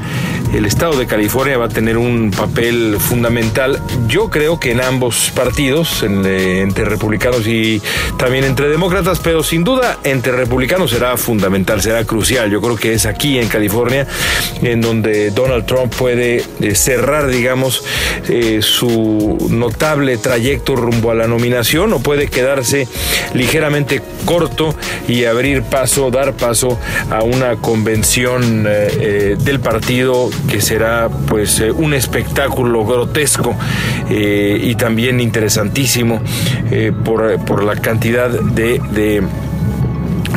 el 0.53 0.65
estado 0.65 0.97
de 0.97 1.07
California 1.07 1.57
va 1.57 1.65
a 1.65 1.69
tener 1.69 1.97
un 1.97 2.31
papel 2.31 2.97
fundamental. 2.99 3.81
Yo 4.07 4.29
creo 4.29 4.59
que 4.59 4.71
en 4.71 4.81
ambos 4.81 5.31
partidos, 5.35 6.03
entre 6.03 6.85
republicanos 6.85 7.47
y 7.47 7.81
también 8.17 8.43
entre 8.43 8.69
demócratas, 8.69 9.19
pero 9.19 9.43
sin 9.43 9.63
duda 9.63 9.97
entre 10.03 10.31
republicanos 10.31 10.91
será 10.91 11.17
fundamental, 11.17 11.81
será 11.81 12.05
crucial. 12.05 12.51
Yo 12.51 12.61
creo 12.61 12.75
que 12.75 12.93
es 12.93 13.05
aquí 13.05 13.39
en 13.39 13.47
California 13.47 14.07
en 14.61 14.81
donde 14.81 15.31
Donald 15.31 15.65
Trump 15.65 15.93
puede 15.93 16.43
eh, 16.61 16.75
cerrar, 16.75 17.27
digamos, 17.27 17.83
eh, 18.29 18.59
su 18.61 19.47
notable 19.49 20.17
trayecto 20.17 20.75
rumbo 20.75 21.09
a 21.09 21.15
la 21.15 21.27
nominación 21.27 21.93
o 21.93 21.99
puede 21.99 22.27
quedarse 22.27 22.87
ligeramente 23.33 24.01
corto 24.25 24.75
y 25.07 25.25
abrir 25.25 25.63
paso, 25.63 26.11
dar 26.11 26.33
paso 26.33 26.79
a 27.09 27.23
una 27.23 27.55
convención 27.55 28.65
eh, 28.67 29.35
del 29.39 29.59
partido 29.59 30.29
que 30.49 30.61
será 30.61 31.09
pues 31.27 31.59
un 31.75 31.93
espectáculo 31.93 32.85
grotesco 32.85 33.55
y 34.09 34.75
también 34.75 35.19
interesantísimo 35.19 36.21
por, 37.03 37.63
la 37.63 37.75
cantidad 37.75 38.29
de 38.29 39.23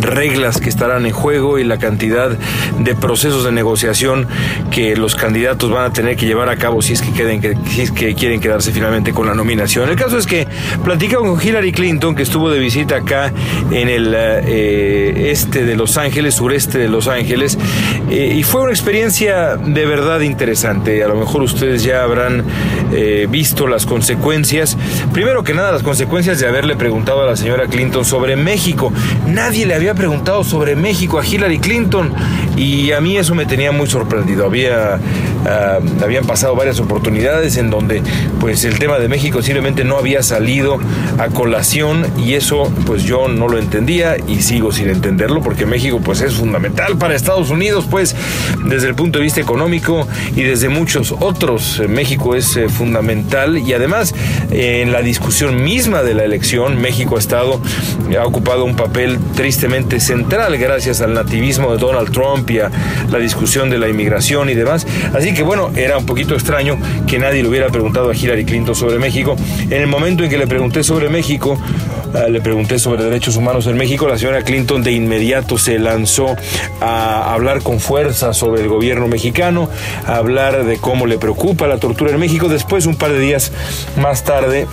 reglas 0.00 0.60
que 0.60 0.68
estarán 0.68 1.06
en 1.06 1.12
juego 1.12 1.58
y 1.58 1.64
la 1.64 1.78
cantidad 1.78 2.30
de 2.78 2.94
procesos 2.94 3.44
de 3.44 3.52
negociación 3.52 4.26
que 4.70 4.96
los 4.96 5.14
candidatos 5.14 5.70
van 5.70 5.84
a 5.84 5.92
tener 5.92 6.16
que 6.16 6.26
llevar 6.26 6.48
a 6.48 6.56
cabo 6.56 6.82
si 6.82 6.92
es 6.92 7.02
que, 7.02 7.12
queden, 7.12 7.40
quieren 7.40 8.40
quedarse 8.40 8.72
finalmente 8.72 9.12
con 9.12 9.26
la 9.26 9.34
nominación. 9.34 9.88
El 9.88 9.96
caso 9.96 10.18
es 10.18 10.26
que 10.26 10.46
platicamos 10.84 11.30
con 11.30 11.46
Hillary 11.46 11.72
Clinton, 11.72 12.14
que 12.14 12.22
estuvo 12.22 12.50
de 12.50 12.58
visita 12.58 12.96
acá 12.96 13.32
en 13.70 13.88
el 13.88 14.14
eh, 14.16 15.30
este 15.30 15.64
de 15.64 15.76
Los 15.76 15.96
Ángeles, 15.96 16.34
sureste 16.34 16.78
de 16.78 16.88
Los 16.88 17.08
Ángeles, 17.08 17.58
eh, 18.10 18.34
y 18.36 18.42
fue 18.42 18.62
una 18.62 18.72
experiencia 18.72 19.56
de 19.56 19.86
verdad 19.86 20.20
interesante. 20.20 21.02
A 21.02 21.08
lo 21.08 21.16
mejor 21.16 21.42
ustedes 21.42 21.82
ya 21.82 22.02
habrán 22.02 22.44
eh, 22.92 23.26
visto 23.28 23.66
las 23.66 23.86
consecuencias. 23.86 24.76
Primero 25.12 25.42
que 25.42 25.54
nada, 25.54 25.72
las 25.72 25.82
consecuencias 25.82 26.38
de 26.38 26.46
haberle 26.46 26.76
preguntado 26.76 27.22
a 27.22 27.26
la 27.26 27.36
señora 27.36 27.66
Clinton 27.66 28.04
sobre 28.04 28.36
México. 28.36 28.92
Nadie 29.26 29.66
le 29.66 29.74
había 29.74 29.85
preguntado 29.94 30.44
sobre 30.44 30.76
México 30.76 31.18
a 31.18 31.26
Hillary 31.26 31.58
Clinton 31.58 32.12
y 32.56 32.92
a 32.92 33.00
mí 33.00 33.16
eso 33.16 33.34
me 33.34 33.46
tenía 33.46 33.72
muy 33.72 33.86
sorprendido. 33.86 34.46
Había, 34.46 34.98
ah, 35.46 35.78
habían 36.02 36.24
pasado 36.24 36.56
varias 36.56 36.80
oportunidades 36.80 37.56
en 37.56 37.70
donde 37.70 38.02
pues 38.40 38.64
el 38.64 38.78
tema 38.78 38.98
de 38.98 39.08
México 39.08 39.42
simplemente 39.42 39.84
no 39.84 39.98
había 39.98 40.22
salido 40.22 40.78
a 41.18 41.28
colación 41.28 42.06
y 42.16 42.34
eso 42.34 42.72
pues 42.86 43.04
yo 43.04 43.28
no 43.28 43.48
lo 43.48 43.58
entendía 43.58 44.16
y 44.26 44.42
sigo 44.42 44.72
sin 44.72 44.88
entenderlo 44.88 45.42
porque 45.42 45.66
México 45.66 46.00
pues 46.02 46.20
es 46.22 46.34
fundamental 46.34 46.96
para 46.96 47.14
Estados 47.14 47.50
Unidos 47.50 47.86
pues 47.90 48.16
desde 48.64 48.88
el 48.88 48.94
punto 48.94 49.18
de 49.18 49.24
vista 49.24 49.40
económico 49.40 50.08
y 50.34 50.42
desde 50.42 50.68
muchos 50.68 51.14
otros. 51.20 51.82
México 51.88 52.34
es 52.34 52.56
eh, 52.56 52.68
fundamental 52.68 53.58
y 53.58 53.72
además 53.72 54.14
en 54.50 54.92
la 54.92 55.02
discusión 55.02 55.62
misma 55.62 56.02
de 56.02 56.14
la 56.14 56.24
elección 56.24 56.80
México 56.80 57.16
ha 57.16 57.18
estado, 57.18 57.60
ha 58.18 58.24
ocupado 58.24 58.64
un 58.64 58.76
papel 58.76 59.18
tristemente 59.34 59.75
central 60.00 60.56
gracias 60.56 61.00
al 61.00 61.14
nativismo 61.14 61.72
de 61.72 61.78
Donald 61.78 62.10
Trump 62.10 62.50
y 62.50 62.60
a 62.60 62.70
la 63.10 63.18
discusión 63.18 63.68
de 63.70 63.78
la 63.78 63.88
inmigración 63.88 64.48
y 64.48 64.54
demás. 64.54 64.86
Así 65.14 65.34
que 65.34 65.42
bueno, 65.42 65.70
era 65.76 65.98
un 65.98 66.06
poquito 66.06 66.34
extraño 66.34 66.78
que 67.06 67.18
nadie 67.18 67.42
le 67.42 67.48
hubiera 67.48 67.68
preguntado 67.68 68.10
a 68.10 68.14
Hillary 68.14 68.44
Clinton 68.44 68.74
sobre 68.74 68.98
México. 68.98 69.36
En 69.64 69.82
el 69.82 69.86
momento 69.86 70.24
en 70.24 70.30
que 70.30 70.38
le 70.38 70.46
pregunté 70.46 70.82
sobre 70.82 71.08
México, 71.08 71.58
ah, 72.14 72.28
le 72.28 72.40
pregunté 72.40 72.78
sobre 72.78 73.04
derechos 73.04 73.36
humanos 73.36 73.66
en 73.66 73.76
México, 73.76 74.08
la 74.08 74.18
señora 74.18 74.42
Clinton 74.42 74.82
de 74.82 74.92
inmediato 74.92 75.58
se 75.58 75.78
lanzó 75.78 76.36
a 76.80 77.34
hablar 77.34 77.62
con 77.62 77.80
fuerza 77.80 78.32
sobre 78.32 78.62
el 78.62 78.68
gobierno 78.68 79.08
mexicano, 79.08 79.68
a 80.06 80.16
hablar 80.16 80.64
de 80.64 80.78
cómo 80.78 81.06
le 81.06 81.18
preocupa 81.18 81.66
la 81.66 81.78
tortura 81.78 82.12
en 82.12 82.20
México. 82.20 82.48
Después, 82.48 82.86
un 82.86 82.96
par 82.96 83.12
de 83.12 83.18
días 83.18 83.52
más 84.00 84.24
tarde, 84.24 84.66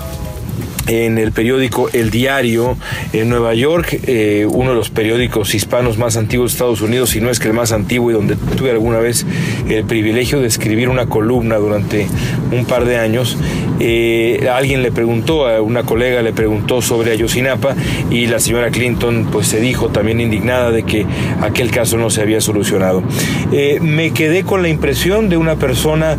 en 0.87 1.17
el 1.17 1.31
periódico 1.31 1.89
El 1.93 2.09
Diario 2.09 2.77
en 3.13 3.29
Nueva 3.29 3.53
York, 3.53 3.99
eh, 4.05 4.45
uno 4.49 4.71
de 4.71 4.75
los 4.75 4.89
periódicos 4.89 5.55
hispanos 5.55 5.97
más 5.97 6.17
antiguos 6.17 6.51
de 6.51 6.55
Estados 6.55 6.81
Unidos, 6.81 7.11
si 7.11 7.21
no 7.21 7.29
es 7.29 7.39
que 7.39 7.47
el 7.47 7.53
más 7.53 7.71
antiguo 7.71 8.11
y 8.11 8.13
donde 8.13 8.35
tuve 8.35 8.71
alguna 8.71 8.99
vez 8.99 9.25
el 9.69 9.85
privilegio 9.85 10.39
de 10.39 10.47
escribir 10.47 10.89
una 10.89 11.05
columna 11.05 11.55
durante 11.57 12.07
un 12.51 12.65
par 12.65 12.85
de 12.85 12.97
años. 12.97 13.37
Eh, 13.79 14.47
alguien 14.53 14.83
le 14.83 14.91
preguntó, 14.91 15.47
a 15.47 15.61
una 15.61 15.83
colega 15.83 16.21
le 16.21 16.33
preguntó 16.33 16.81
sobre 16.81 17.11
Ayotzinapa 17.11 17.75
y 18.09 18.27
la 18.27 18.39
señora 18.39 18.69
Clinton 18.69 19.27
pues 19.31 19.47
se 19.47 19.59
dijo 19.59 19.89
también 19.89 20.21
indignada 20.21 20.71
de 20.71 20.83
que 20.83 21.05
aquel 21.41 21.71
caso 21.71 21.97
no 21.97 22.09
se 22.09 22.21
había 22.21 22.41
solucionado. 22.41 23.03
Eh, 23.51 23.79
me 23.81 24.11
quedé 24.11 24.43
con 24.43 24.61
la 24.61 24.69
impresión 24.69 25.29
de 25.29 25.37
una 25.37 25.55
persona 25.55 26.15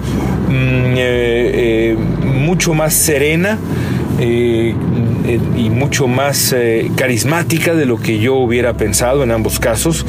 mm, 0.48 0.94
mucho 2.44 2.74
más 2.74 2.94
serena, 2.94 3.58
eh, 4.18 4.74
eh, 5.26 5.40
y 5.56 5.70
mucho 5.70 6.06
más 6.06 6.52
eh, 6.52 6.90
carismática 6.96 7.74
de 7.74 7.86
lo 7.86 7.98
que 7.98 8.18
yo 8.18 8.34
hubiera 8.34 8.74
pensado 8.74 9.22
en 9.22 9.30
ambos 9.30 9.58
casos. 9.58 10.04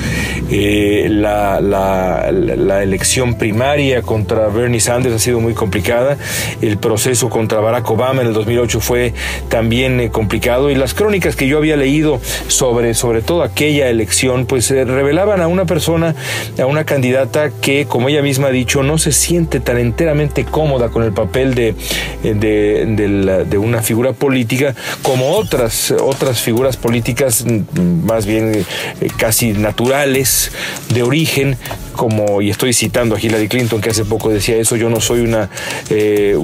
La, 0.50 1.62
la, 1.62 2.84
elección 2.84 3.38
primaria 3.38 4.02
contra 4.02 4.48
Bernie 4.50 4.80
Sanders 4.80 5.16
ha 5.16 5.20
sido 5.20 5.40
muy 5.40 5.54
complicada. 5.54 6.18
El 6.62 6.78
proceso 6.78 7.30
contra 7.30 7.60
Barack 7.60 7.90
Obama 7.90 8.22
en 8.22 8.28
el 8.28 8.34
2008 8.34 8.80
fue 8.80 9.14
también 9.50 10.10
complicado. 10.10 10.70
Y 10.70 10.76
las 10.76 10.94
crónicas 10.94 11.36
que 11.36 11.48
yo 11.48 11.58
había 11.58 11.78
leído 11.78 12.20
sobre, 12.48 12.94
sobre 12.94 13.22
todo 13.22 13.44
aquella 13.44 13.88
elección, 13.88 14.46
pues 14.46 14.70
revelaban 14.70 15.42
a 15.42 15.48
una 15.48 15.66
persona, 15.66 16.16
a 16.60 16.66
una 16.66 16.84
candidata 16.84 17.50
que, 17.62 17.86
como 17.86 18.10
ella 18.10 18.22
misma 18.22 18.48
ha 18.48 18.52
dicho, 18.52 18.84
no 18.84 18.98
se 18.98 19.12
siente 19.12 19.60
tan 19.60 19.78
enteramente 19.78 20.44
cómoda 20.44 20.90
con 20.90 21.04
el 21.04 21.14
papel 21.14 21.56
de, 21.56 21.76
de 22.24 23.58
una 23.58 23.82
figura 23.82 24.14
política 24.14 24.76
como 25.06 25.34
otras, 25.34 25.92
otras 25.92 26.42
figuras 26.42 26.78
políticas 26.78 27.46
mm, 27.46 28.06
más 28.06 28.26
bien 28.26 28.66
eh, 29.02 29.08
casi 29.18 29.54
naturales, 29.54 30.52
de 30.90 31.04
origen, 31.04 31.58
como, 31.96 32.42
y 32.42 32.50
estoy 32.50 32.74
citando 32.74 33.16
a 33.16 33.20
Hillary 33.20 33.48
Clinton, 33.48 33.82
que 33.82 33.92
hace 33.92 34.04
poco 34.04 34.30
decía 34.30 34.58
eso, 34.58 34.76
yo 34.76 34.90
no 34.90 35.00
soy 35.00 35.22
una, 35.22 35.50
eh, 35.90 36.38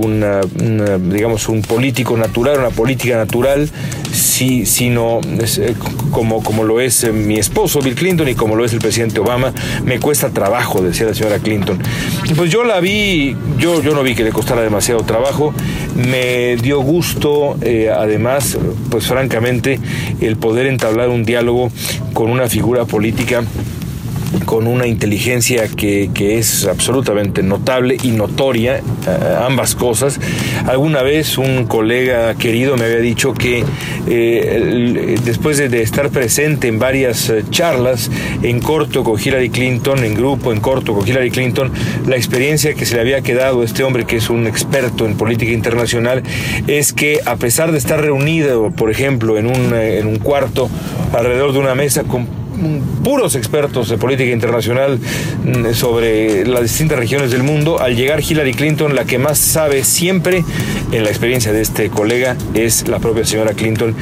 digamos, 1.09 1.49
un 1.49 1.61
político 1.63 2.15
natural, 2.15 2.59
una 2.59 2.69
política 2.69 3.17
natural, 3.17 3.69
sino 4.65 5.19
eh, 5.23 5.75
como, 6.11 6.43
como 6.43 6.63
lo 6.63 6.79
es 6.79 7.11
mi 7.11 7.37
esposo 7.37 7.81
Bill 7.81 7.95
Clinton 7.95 8.29
y 8.29 8.35
como 8.35 8.55
lo 8.55 8.65
es 8.65 8.73
el 8.73 8.79
presidente 8.79 9.19
Obama, 9.19 9.53
me 9.83 9.99
cuesta 9.99 10.29
trabajo, 10.29 10.81
decía 10.81 11.07
la 11.07 11.13
señora 11.13 11.39
Clinton. 11.39 11.79
Pues 12.35 12.51
yo 12.51 12.63
la 12.63 12.79
vi, 12.79 13.35
yo, 13.57 13.81
yo 13.81 13.93
no 13.93 14.03
vi 14.03 14.15
que 14.15 14.23
le 14.23 14.31
costara 14.31 14.61
demasiado 14.61 15.03
trabajo, 15.03 15.53
me 15.95 16.55
dio 16.57 16.79
gusto, 16.81 17.57
además, 17.95 18.57
pues 18.89 19.05
francamente, 19.07 19.79
el 20.21 20.37
poder 20.37 20.65
entablar 20.65 21.09
un 21.09 21.23
diálogo 21.23 21.71
con 22.13 22.29
una 22.29 22.47
figura 22.47 22.85
política 22.85 23.43
con 24.45 24.67
una 24.67 24.87
inteligencia 24.87 25.67
que, 25.67 26.09
es 26.21 26.65
absolutamente 26.65 27.43
notable 27.43 27.97
y 28.01 28.11
notoria, 28.11 28.77
eh, 28.77 28.81
ambas 29.45 29.75
cosas. 29.75 30.19
Alguna 30.65 31.01
vez 31.01 31.37
un 31.37 31.65
colega 31.65 32.35
querido 32.35 32.77
me 32.77 32.85
había 32.85 32.99
dicho 32.99 33.33
que 33.33 33.63
eh, 34.07 35.17
después 35.23 35.57
de, 35.57 35.81
estar 35.81 36.09
presente 36.09 36.67
en 36.67 36.79
varias 36.79 37.29
eh, 37.29 37.43
charlas 37.49 38.09
en 38.43 38.59
corto 38.59 39.03
con 39.03 39.19
Hillary 39.19 39.49
Clinton, 39.49 40.03
en 40.03 40.13
grupo, 40.13 40.51
en 40.51 40.59
corto 40.59 40.93
con 40.93 41.07
Hillary 41.07 41.31
Clinton, 41.31 41.71
la 42.07 42.15
experiencia 42.15 42.73
que 42.73 42.85
se 42.85 42.95
le 42.95 43.01
había 43.01 43.21
quedado 43.21 43.61
a 43.61 43.65
este 43.65 43.83
hombre 43.83 44.05
que 44.05 44.17
es 44.17 44.29
un 44.29 44.47
experto 44.47 45.05
en 45.05 45.17
política 45.17 45.51
internacional 45.51 46.23
es 46.67 46.93
que 46.93 47.19
a 47.25 47.35
pesar 47.35 47.71
de 47.71 47.77
estar 47.77 47.99
reunido, 47.99 48.71
por 48.71 48.91
ejemplo, 48.91 49.37
en 49.37 49.47
un, 49.47 49.73
en 49.73 50.07
un 50.07 50.17
cuarto 50.17 50.69
alrededor 51.13 51.53
de 51.53 51.59
una 51.59 51.75
mesa 51.75 52.03
con 52.03 52.40
puros 53.03 53.35
expertos 53.35 53.89
de 53.89 53.97
política 53.97 54.31
internacional 54.31 54.99
mm, 54.99 55.73
sobre 55.73 56.45
las 56.45 56.63
distintas 56.63 56.99
regiones 56.99 57.31
del 57.31 57.43
mundo. 57.43 57.79
Al 57.79 57.95
llegar 57.95 58.21
Hillary 58.21 58.53
Clinton, 58.53 58.95
la 58.95 59.05
que 59.05 59.17
más 59.17 59.37
sabe 59.37 59.83
siempre 59.83 60.43
en 60.91 61.03
la 61.03 61.09
experiencia 61.09 61.51
de 61.51 61.61
este 61.61 61.89
colega 61.89 62.35
es 62.53 62.87
la 62.87 62.99
propia 62.99 63.25
señora 63.25 63.53
Clinton 63.53 63.95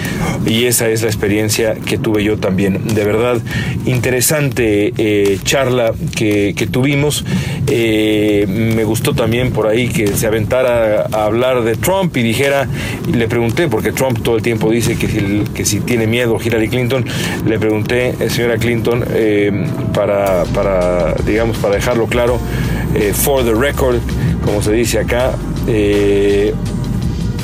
y 0.45 0.65
esa 0.65 0.89
es 0.89 1.01
la 1.01 1.07
experiencia 1.07 1.75
que 1.75 1.97
tuve 1.97 2.23
yo 2.23 2.37
también. 2.37 2.87
De 2.93 3.03
verdad, 3.03 3.41
interesante 3.85 4.93
eh, 4.97 5.39
charla 5.43 5.93
que, 6.15 6.67
tuvimos. 6.71 7.25
Eh, 7.67 8.45
me 8.47 8.83
gustó 8.83 9.13
también 9.13 9.51
por 9.51 9.67
ahí 9.67 9.89
que 9.89 10.07
se 10.07 10.27
aventara 10.27 11.07
a 11.11 11.25
hablar 11.25 11.63
de 11.63 11.75
Trump 11.75 12.15
y 12.17 12.23
dijera, 12.23 12.67
le 13.11 13.27
pregunté, 13.27 13.67
porque 13.67 13.91
Trump 13.91 14.21
todo 14.23 14.35
el 14.35 14.41
tiempo 14.41 14.69
dice 14.69 14.97
que 14.97 15.07
si, 15.07 15.43
que 15.53 15.65
si 15.65 15.79
tiene 15.79 16.07
miedo 16.07 16.37
Hillary 16.43 16.69
Clinton, 16.69 17.05
le 17.45 17.59
pregunté, 17.59 18.15
señor 18.29 18.48
Clinton 18.57 19.03
eh, 19.09 19.51
para, 19.93 20.43
para, 20.45 21.13
digamos, 21.25 21.57
para 21.57 21.75
dejarlo 21.75 22.07
claro, 22.07 22.39
eh, 22.95 23.13
for 23.13 23.43
the 23.43 23.53
record, 23.53 23.99
como 24.45 24.61
se 24.61 24.71
dice 24.71 24.99
acá, 24.99 25.31
eh, 25.67 26.53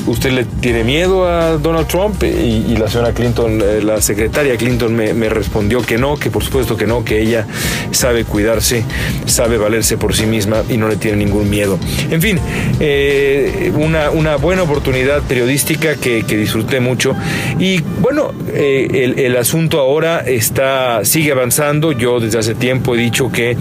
¿usted 0.07 0.31
le 0.31 0.45
tiene 0.45 0.83
miedo 0.83 1.27
a 1.27 1.57
Donald 1.57 1.87
Trump? 1.87 2.21
Y, 2.23 2.75
la 2.75 2.87
señora 2.87 3.13
Clinton, 3.13 3.61
eh, 3.61 3.81
la 3.81 4.01
secretaria 4.01 4.57
Clinton 4.57 4.95
me, 4.95 5.29
respondió 5.29 5.81
que 5.81 5.97
no, 5.97 6.17
que 6.17 6.29
por 6.29 6.43
supuesto 6.43 6.77
que 6.77 6.85
no, 6.85 7.03
que 7.03 7.21
ella 7.21 7.47
sabe 7.91 8.25
cuidarse, 8.25 8.83
sabe 9.25 9.57
valerse 9.57 9.97
por 9.97 10.15
sí 10.15 10.25
misma 10.25 10.63
y 10.69 10.77
no 10.77 10.87
le 10.87 10.97
tiene 10.97 11.17
ningún 11.17 11.49
miedo. 11.49 11.79
En 12.09 12.21
fin, 12.21 12.39
eh, 12.79 13.71
una, 13.75 14.35
buena 14.35 14.63
oportunidad 14.63 15.21
periodística 15.23 15.95
que, 15.95 16.23
disfruté 16.23 16.79
mucho. 16.79 17.15
Y 17.59 17.81
bueno, 18.01 18.31
eh, 18.53 19.13
el, 19.17 19.37
asunto 19.37 19.79
ahora 19.79 20.19
está, 20.19 21.05
sigue 21.05 21.31
avanzando. 21.31 21.91
Yo 21.91 22.19
desde 22.19 22.39
hace 22.39 22.55
tiempo 22.55 22.95
he 22.95 22.97
dicho 22.97 23.31
que 23.31 23.57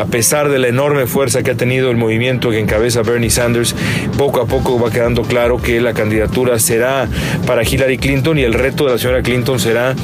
a 0.00 0.04
pesar 0.06 0.48
de 0.48 0.58
la 0.58 0.68
enorme 0.68 1.06
fuerza 1.06 1.42
que 1.42 1.50
ha 1.50 1.56
tenido 1.56 1.90
el 1.90 1.96
movimiento 1.96 2.50
que 2.50 2.58
encabeza 2.58 3.02
Bernie 3.02 3.30
Sanders, 3.30 3.74
poco 4.16 4.40
a 4.40 4.46
poco 4.46 4.78
va 4.80 4.90
quedando 4.90 5.22
claro 5.22 5.60
que 5.60 5.80
la 5.80 5.92
candidatura 5.92 6.58
será 6.58 7.08
para 7.46 7.62
Hillary 7.62 7.98
Clinton 7.98 8.38
y 8.38 8.42
el 8.42 8.54
reto 8.54 8.86
de 8.86 8.92
la 8.92 8.98
señora 8.98 9.22
Clinton 9.22 9.58
será 9.58 9.94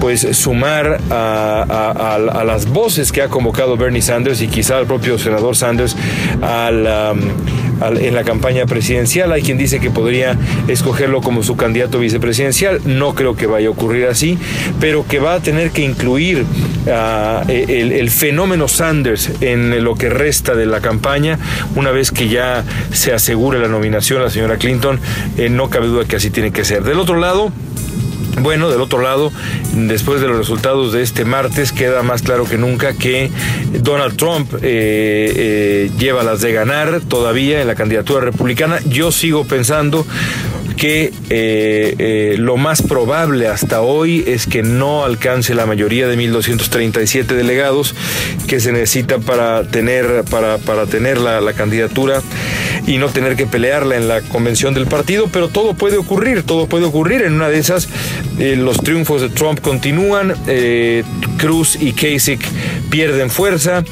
pues 0.00 0.26
sumar 0.36 1.00
a, 1.10 2.42
las 2.44 2.66
voces 2.66 3.12
que 3.12 3.22
ha 3.22 3.28
convocado 3.28 3.76
Bernie 3.76 4.02
Sanders 4.02 4.42
y 4.42 4.48
quizá 4.48 4.78
al 4.78 4.86
propio 4.86 5.18
senador 5.18 5.56
Sanders 5.56 5.96
al, 6.42 6.86
um, 7.12 7.69
en 7.88 8.14
la 8.14 8.24
campaña 8.24 8.66
presidencial. 8.66 9.32
Hay 9.32 9.42
quien 9.42 9.58
dice 9.58 9.80
que 9.80 9.90
podría 9.90 10.36
escogerlo 10.68 11.20
como 11.20 11.42
su 11.42 11.56
candidato 11.56 11.98
vicepresidencial. 11.98 12.80
No 12.84 13.14
creo 13.14 13.36
que 13.36 13.46
vaya 13.46 13.68
a 13.68 13.70
ocurrir 13.70 14.06
así, 14.06 14.38
pero 14.80 15.06
que 15.06 15.18
va 15.18 15.34
a 15.34 15.40
tener 15.40 15.70
que 15.70 15.82
incluir 15.82 16.44
uh, 16.86 17.50
el, 17.50 17.92
el 17.92 18.10
fenómeno 18.10 18.68
Sanders 18.68 19.30
en 19.40 19.82
lo 19.84 19.94
que 19.94 20.08
resta 20.08 20.54
de 20.54 20.66
la 20.66 20.80
campaña 20.80 21.38
una 21.74 21.90
vez 21.90 22.10
que 22.10 22.28
ya 22.28 22.64
se 22.92 23.12
asegure 23.12 23.58
la 23.58 23.68
nominación 23.68 24.22
la 24.22 24.30
señora 24.30 24.56
Clinton, 24.56 24.98
eh, 25.36 25.48
no 25.48 25.70
cabe 25.70 25.86
duda 25.86 26.04
que 26.04 26.16
así 26.16 26.30
tiene 26.30 26.52
que 26.52 26.64
ser. 26.64 26.82
Del 26.82 26.98
otro 26.98 27.16
lado, 27.16 27.52
bueno, 28.42 28.70
del 28.70 28.80
otro 28.80 29.00
lado, 29.00 29.32
después 29.72 30.20
de 30.20 30.28
los 30.28 30.36
resultados 30.36 30.92
de 30.92 31.02
este 31.02 31.24
martes, 31.24 31.72
queda 31.72 32.02
más 32.02 32.22
claro 32.22 32.44
que 32.44 32.58
nunca 32.58 32.94
que 32.94 33.30
Donald 33.72 34.16
Trump 34.16 34.52
eh, 34.54 34.60
eh, 34.62 35.90
lleva 35.98 36.22
las 36.22 36.40
de 36.40 36.52
ganar 36.52 37.00
todavía 37.08 37.60
en 37.60 37.66
la 37.66 37.74
candidatura 37.74 38.20
republicana. 38.20 38.80
Yo 38.86 39.12
sigo 39.12 39.44
pensando 39.44 40.06
que 40.80 41.12
eh, 41.28 41.94
eh, 41.98 42.36
lo 42.38 42.56
más 42.56 42.80
probable 42.80 43.48
hasta 43.48 43.82
hoy 43.82 44.24
es 44.26 44.46
que 44.46 44.62
no 44.62 45.04
alcance 45.04 45.54
la 45.54 45.66
mayoría 45.66 46.08
de 46.08 46.16
1.237 46.16 47.26
delegados 47.26 47.94
que 48.48 48.60
se 48.60 48.72
necesita 48.72 49.18
para 49.18 49.64
tener, 49.64 50.24
para, 50.30 50.56
para 50.56 50.86
tener 50.86 51.18
la, 51.18 51.52
candidatura 51.52 52.22
y 52.86 52.96
no 52.96 53.08
tener 53.08 53.36
que 53.36 53.46
pelearla 53.46 53.96
en 53.96 54.08
la 54.08 54.22
convención 54.22 54.72
del 54.72 54.86
partido, 54.86 55.28
pero 55.30 55.48
todo 55.48 55.74
puede 55.74 55.98
ocurrir, 55.98 56.44
todo 56.44 56.66
puede 56.66 56.86
ocurrir. 56.86 57.22
En 57.22 57.34
una 57.34 57.50
de 57.50 57.58
esas, 57.58 57.86
eh, 58.38 58.56
los 58.56 58.78
triunfos 58.78 59.20
de 59.20 59.28
Trump 59.28 59.60
continúan, 59.60 60.32
Cruz 61.36 61.76
y 61.78 61.92
Kasich 61.92 62.40
pierden 62.88 63.28
fuerza, 63.28 63.84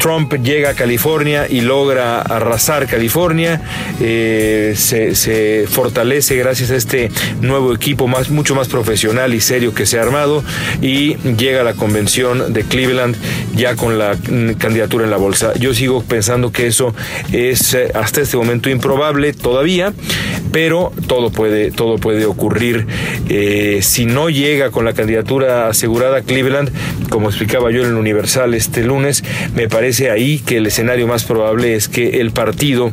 Trump 0.00 0.34
llega 0.42 0.70
a 0.70 0.74
California 0.74 1.46
y 1.48 1.60
logra 1.60 2.22
arrasar 2.22 2.88
California, 2.88 3.62
se, 4.00 4.74
se 5.14 5.66
fortalece 5.68 6.07
gracias 6.08 6.70
a 6.70 6.76
este 6.76 7.10
nuevo 7.42 7.74
equipo 7.74 8.08
más, 8.08 8.30
mucho 8.30 8.54
más 8.54 8.68
profesional 8.68 9.34
y 9.34 9.40
serio 9.40 9.74
que 9.74 9.84
se 9.84 9.98
ha 9.98 10.02
armado 10.02 10.42
y 10.80 11.16
llega 11.36 11.60
a 11.60 11.64
la 11.64 11.74
convención 11.74 12.52
de 12.52 12.62
Cleveland 12.64 13.14
ya 13.54 13.76
con 13.76 13.98
la 13.98 14.14
mm, 14.14 14.52
candidatura 14.54 15.04
en 15.04 15.10
la 15.10 15.18
bolsa. 15.18 15.52
Yo 15.58 15.74
sigo 15.74 16.02
pensando 16.02 16.50
que 16.50 16.66
eso 16.66 16.94
es 17.30 17.74
eh, 17.74 17.90
hasta 17.94 18.22
este 18.22 18.38
momento 18.38 18.70
improbable 18.70 19.34
todavía, 19.34 19.92
pero 20.50 20.92
todo 21.06 21.30
puede, 21.30 21.70
todo 21.70 21.98
puede 21.98 22.24
ocurrir. 22.24 22.86
Eh, 23.28 23.80
si 23.82 24.06
no 24.06 24.30
llega 24.30 24.70
con 24.70 24.86
la 24.86 24.94
candidatura 24.94 25.68
asegurada 25.68 26.22
Cleveland, 26.22 26.70
como 27.10 27.28
explicaba 27.28 27.70
yo 27.70 27.82
en 27.82 27.88
el 27.88 27.94
Universal 27.94 28.54
este 28.54 28.82
lunes, 28.82 29.22
me 29.54 29.68
parece 29.68 30.10
ahí 30.10 30.38
que 30.38 30.56
el 30.56 30.66
escenario 30.66 31.06
más 31.06 31.24
probable 31.24 31.74
es 31.74 31.88
que 31.88 32.20
el 32.20 32.30
partido 32.30 32.92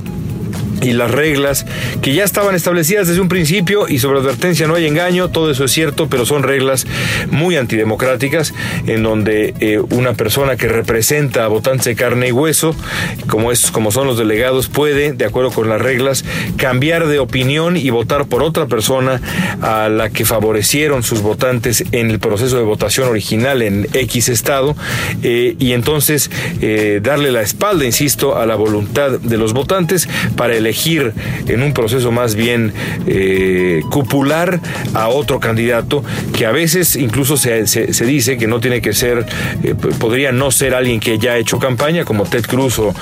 y 0.81 0.93
las 0.93 1.11
reglas 1.11 1.65
que 2.01 2.13
ya 2.13 2.23
estaban 2.23 2.55
establecidas 2.55 3.07
desde 3.07 3.21
un 3.21 3.29
principio 3.29 3.87
y 3.87 3.99
sobre 3.99 4.19
advertencia 4.19 4.67
no 4.67 4.75
hay 4.75 4.85
engaño, 4.85 5.29
todo 5.29 5.51
eso 5.51 5.65
es 5.65 5.71
cierto, 5.71 6.07
pero 6.09 6.25
son 6.25 6.43
reglas 6.43 6.85
muy 7.31 7.55
antidemocráticas 7.57 8.53
en 8.87 9.03
donde 9.03 9.53
eh, 9.59 9.79
una 9.91 10.13
persona 10.13 10.55
que 10.55 10.67
representa 10.67 11.45
a 11.45 11.47
votantes 11.47 11.85
de 11.85 11.95
carne 11.95 12.27
y 12.27 12.31
hueso, 12.31 12.75
como, 13.27 13.51
es, 13.51 13.71
como 13.71 13.91
son 13.91 14.07
los 14.07 14.17
delegados, 14.17 14.67
puede, 14.67 15.13
de 15.13 15.25
acuerdo 15.25 15.51
con 15.51 15.69
las 15.69 15.81
reglas, 15.81 16.25
cambiar 16.57 17.07
de 17.07 17.19
opinión 17.19 17.77
y 17.77 17.89
votar 17.89 18.25
por 18.25 18.43
otra 18.43 18.67
persona 18.67 19.21
a 19.61 19.89
la 19.89 20.09
que 20.09 20.25
favorecieron 20.25 21.03
sus 21.03 21.21
votantes 21.21 21.83
en 21.91 22.11
el 22.11 22.19
proceso 22.19 22.57
de 22.57 22.63
votación 22.63 23.07
original 23.07 23.61
en 23.61 23.87
X 23.93 24.29
estado 24.29 24.75
eh, 25.23 25.55
y 25.59 25.71
entonces 25.73 26.29
eh, 26.61 26.99
darle 27.01 27.31
la 27.31 27.41
espalda, 27.41 27.85
insisto, 27.85 28.37
a 28.37 28.45
la 28.45 28.55
voluntad 28.55 29.11
de 29.19 29.37
los 29.37 29.53
votantes 29.53 30.07
para 30.35 30.55
elegir 30.55 30.64
elegir 30.65 31.13
en 31.47 31.61
un 31.61 31.73
proceso 31.73 32.11
más 32.11 32.35
bien 32.35 32.73
eh, 33.07 33.81
cupular 33.91 34.59
a 34.93 35.09
otro 35.09 35.39
candidato 35.39 36.03
que 36.35 36.45
a 36.45 36.51
veces 36.51 36.95
incluso 36.95 37.37
se, 37.37 37.67
se, 37.67 38.05
dice 38.05 38.37
que 38.37 38.47
no 38.47 38.59
tiene 38.59 38.81
que 38.81 38.93
ser, 38.93 39.25
eh, 39.63 39.75
podría 39.99 40.31
no 40.31 40.51
ser 40.51 40.73
alguien 40.73 40.99
que 40.99 41.19
ya 41.19 41.33
ha 41.33 41.37
hecho 41.37 41.59
campaña 41.59 42.03
como 42.03 42.23
Ted 42.23 42.45
Cruz 42.45 42.79
o, 42.79 42.93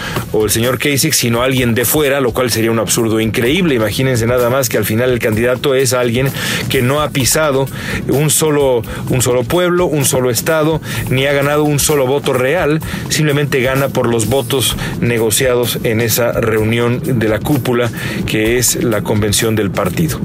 el 0.43 0.49
señor 0.49 0.78
Kasich, 0.78 1.13
sino 1.13 1.41
alguien 1.41 1.73
de 1.73 1.86
fuera, 1.86 2.19
lo 2.19 2.34
cual 2.34 2.52
sería 2.52 2.71
un 2.71 2.80
absurdo 2.80 3.19
increíble. 3.19 3.76
Imagínense 3.76 4.26
nada 4.28 4.49
más 4.49 4.67
que 4.67 4.78
al 4.78 4.86
final 4.86 5.12
el 5.12 5.19
candidato 5.19 5.73
es 5.73 5.93
alguien 5.93 6.28
que 6.69 6.82
no 6.82 7.02
ha 7.02 7.10
pisado 7.10 7.65
un 8.10 8.30
solo, 8.30 8.82
un 9.10 9.21
solo 9.21 9.43
pueblo, 9.43 9.86
un 9.86 10.06
solo 10.06 10.30
estado, 10.30 10.82
ni 11.10 11.26
ha 11.26 11.34
ganado 11.34 11.63
un 11.63 11.80
solo 11.80 12.06
voto 12.06 12.34
real, 12.34 12.82
simplemente 13.10 13.62
gana 13.62 13.89
por 13.89 14.08
los 14.08 14.28
votos 14.28 14.76
negociados 14.99 15.80
en 15.84 16.02
esa 16.02 16.34
reunión 16.34 17.02
de 17.19 17.30
la 17.30 17.39
cúpula 17.54 17.92
que 18.26 18.58
es 18.58 18.84
la 18.84 19.02
convención 19.02 19.56
del 19.56 19.70
partido. 19.70 20.20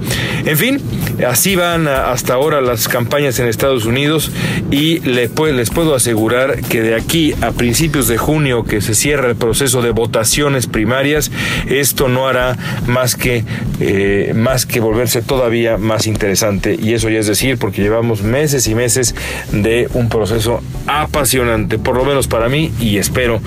En 0.47 0.57
fin, 0.57 0.81
así 1.27 1.57
van 1.57 1.87
hasta 1.87 2.35
ahora 2.35 2.62
las 2.62 2.88
campañas 2.88 3.38
en 3.38 3.47
Estados 3.47 3.85
Unidos 3.85 4.31
y 4.71 5.01
les 5.01 5.31
puedo 5.31 5.95
asegurar 5.95 6.62
que 6.62 6.81
de 6.81 6.95
aquí 6.95 7.35
a 7.43 7.51
principios 7.51 8.09
de 8.09 8.17
junio 8.17 8.64
que 8.64 8.81
se 8.81 8.95
cierra 8.95 9.29
el 9.29 9.37
proceso 9.37 9.83
de 9.83 9.91
votaciones 9.91 10.67
primarias, 10.67 11.31
esto 11.69 12.09
no 12.09 12.29
hará 12.29 12.57
más 12.87 13.14
que, 13.14 13.45
eh, 13.81 14.33
más 14.35 14.64
que 14.64 14.81
volverse 14.81 15.21
todavía 15.21 15.77
más 15.77 16.07
interesante. 16.07 16.79
Y 16.81 16.95
eso 16.95 17.11
ya 17.11 17.19
es 17.19 17.27
decir, 17.27 17.59
porque 17.59 17.83
llevamos 17.83 18.23
meses 18.23 18.67
y 18.69 18.75
meses 18.75 19.14
de 19.53 19.88
un 19.93 20.09
proceso 20.09 20.62
apasionante, 20.87 21.79
por 21.79 21.95
lo 21.97 22.05
menos 22.07 22.27
para 22.27 22.49
mí, 22.49 22.73
y 22.81 22.97
espero 22.97 23.41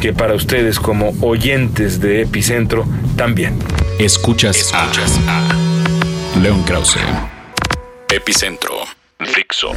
que 0.00 0.14
para 0.14 0.34
ustedes 0.34 0.78
como 0.78 1.14
oyentes 1.20 2.00
de 2.00 2.22
Epicentro 2.22 2.86
también 3.16 3.25
bien. 3.34 3.58
Escuchas, 3.98 4.56
Escuchas 4.56 5.18
a, 5.26 6.38
León 6.40 6.62
Krause. 6.64 6.98
Epicentro. 8.08 8.74
Fixo. 9.18 9.72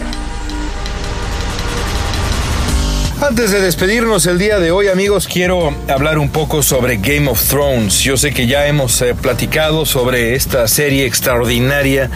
Antes 3.22 3.52
de 3.52 3.60
despedirnos 3.60 4.26
el 4.28 4.40
día 4.40 4.60
de 4.60 4.72
hoy, 4.72 4.88
amigos, 4.88 5.28
quiero 5.28 5.74
hablar 5.90 6.18
un 6.18 6.30
poco 6.30 6.64
sobre 6.64 6.98
Game 6.98 7.28
of 7.28 7.44
Thrones. 7.50 8.00
Yo 8.00 8.16
sé 8.16 8.34
que 8.34 8.48
ya 8.48 8.66
hemos 8.66 9.02
eh, 9.02 9.14
platicado 9.14 9.86
sobre 9.86 10.36
esta 10.36 10.70
serie 10.70 11.06
extraordinaria 11.06 12.10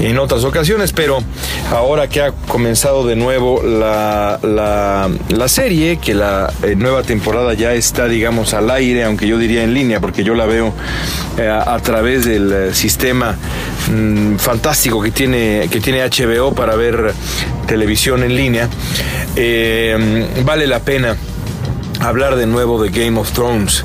en 0.00 0.18
otras 0.18 0.44
ocasiones, 0.44 0.94
pero 0.94 1.18
ahora 1.70 2.08
que 2.08 2.22
ha 2.22 2.32
comenzado 2.32 3.06
de 3.06 3.16
nuevo 3.16 3.62
la, 3.62 4.38
la, 4.42 5.48
serie, 5.48 5.98
que 5.98 6.14
la 6.14 6.50
eh, 6.62 6.74
nueva 6.74 7.02
temporada 7.02 7.52
ya 7.52 7.74
está, 7.74 8.08
digamos, 8.08 8.54
al 8.54 8.70
aire, 8.70 9.04
aunque 9.04 9.26
yo 9.26 9.36
diría 9.36 9.62
en 9.62 9.74
línea, 9.74 10.00
porque 10.00 10.24
yo 10.24 10.34
la 10.34 10.46
veo 10.46 10.72
eh, 11.36 11.48
a 11.48 11.78
través 11.80 12.24
del 12.24 12.74
sistema 12.74 13.36
mm, 13.92 14.36
fantástico 14.36 15.02
que 15.02 15.10
tiene, 15.10 15.68
que 15.70 15.80
tiene 15.80 16.02
HBO 16.02 16.54
para 16.54 16.76
ver 16.76 17.12
televisión 17.66 18.22
en 18.22 18.34
línea 18.34 18.68
vale 20.44 20.66
la 20.66 20.80
pena 20.80 21.16
hablar 22.00 22.36
de 22.36 22.46
nuevo 22.46 22.82
de 22.82 22.90
Game 22.90 23.18
of 23.18 23.32
Thrones. 23.32 23.84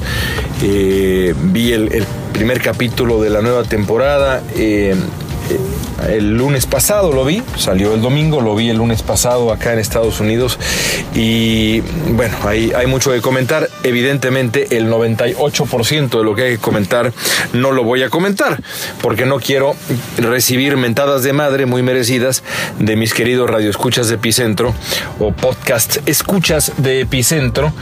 Eh, 0.61 1.33
vi 1.37 1.73
el, 1.73 2.05
primer 2.33 2.61
capítulo 2.61 3.21
de 3.21 3.29
la 3.29 3.41
nueva 3.41 3.63
temporada. 3.63 4.41
Eh, 4.55 4.95
el 6.09 6.37
lunes 6.37 6.65
pasado 6.65 7.11
lo 7.11 7.25
vi, 7.25 7.41
salió 7.57 7.93
el 7.93 8.01
domingo, 8.01 8.41
lo 8.41 8.55
vi 8.55 8.69
el 8.69 8.77
lunes 8.77 9.03
pasado 9.03 9.51
acá 9.51 9.73
en 9.73 9.79
Estados 9.79 10.19
Unidos 10.19 10.57
y 11.13 11.81
bueno, 12.13 12.37
hay, 12.45 12.87
mucho 12.87 13.11
que 13.11 13.21
comentar. 13.21 13.69
Evidentemente 13.83 14.77
el 14.77 14.89
98% 14.89 16.17
de 16.17 16.23
lo 16.23 16.35
que 16.35 16.43
hay 16.43 16.51
que 16.55 16.61
comentar 16.61 17.13
no 17.53 17.71
lo 17.71 17.83
voy 17.83 18.03
a 18.03 18.09
comentar 18.09 18.61
porque 19.01 19.25
no 19.25 19.39
quiero 19.39 19.75
recibir 20.17 20.77
mentadas 20.77 21.23
de 21.23 21.33
madre 21.33 21.65
muy 21.65 21.81
merecidas 21.83 22.43
de 22.79 22.95
mis 22.95 23.13
queridos 23.13 23.49
radioescuchas 23.49 24.07
de 24.09 24.15
Epicentro 24.15 24.73
o 25.19 25.31
podcast 25.31 25.97
escuchas 26.07 26.73
de 26.77 27.01
Epicentro 27.01 27.73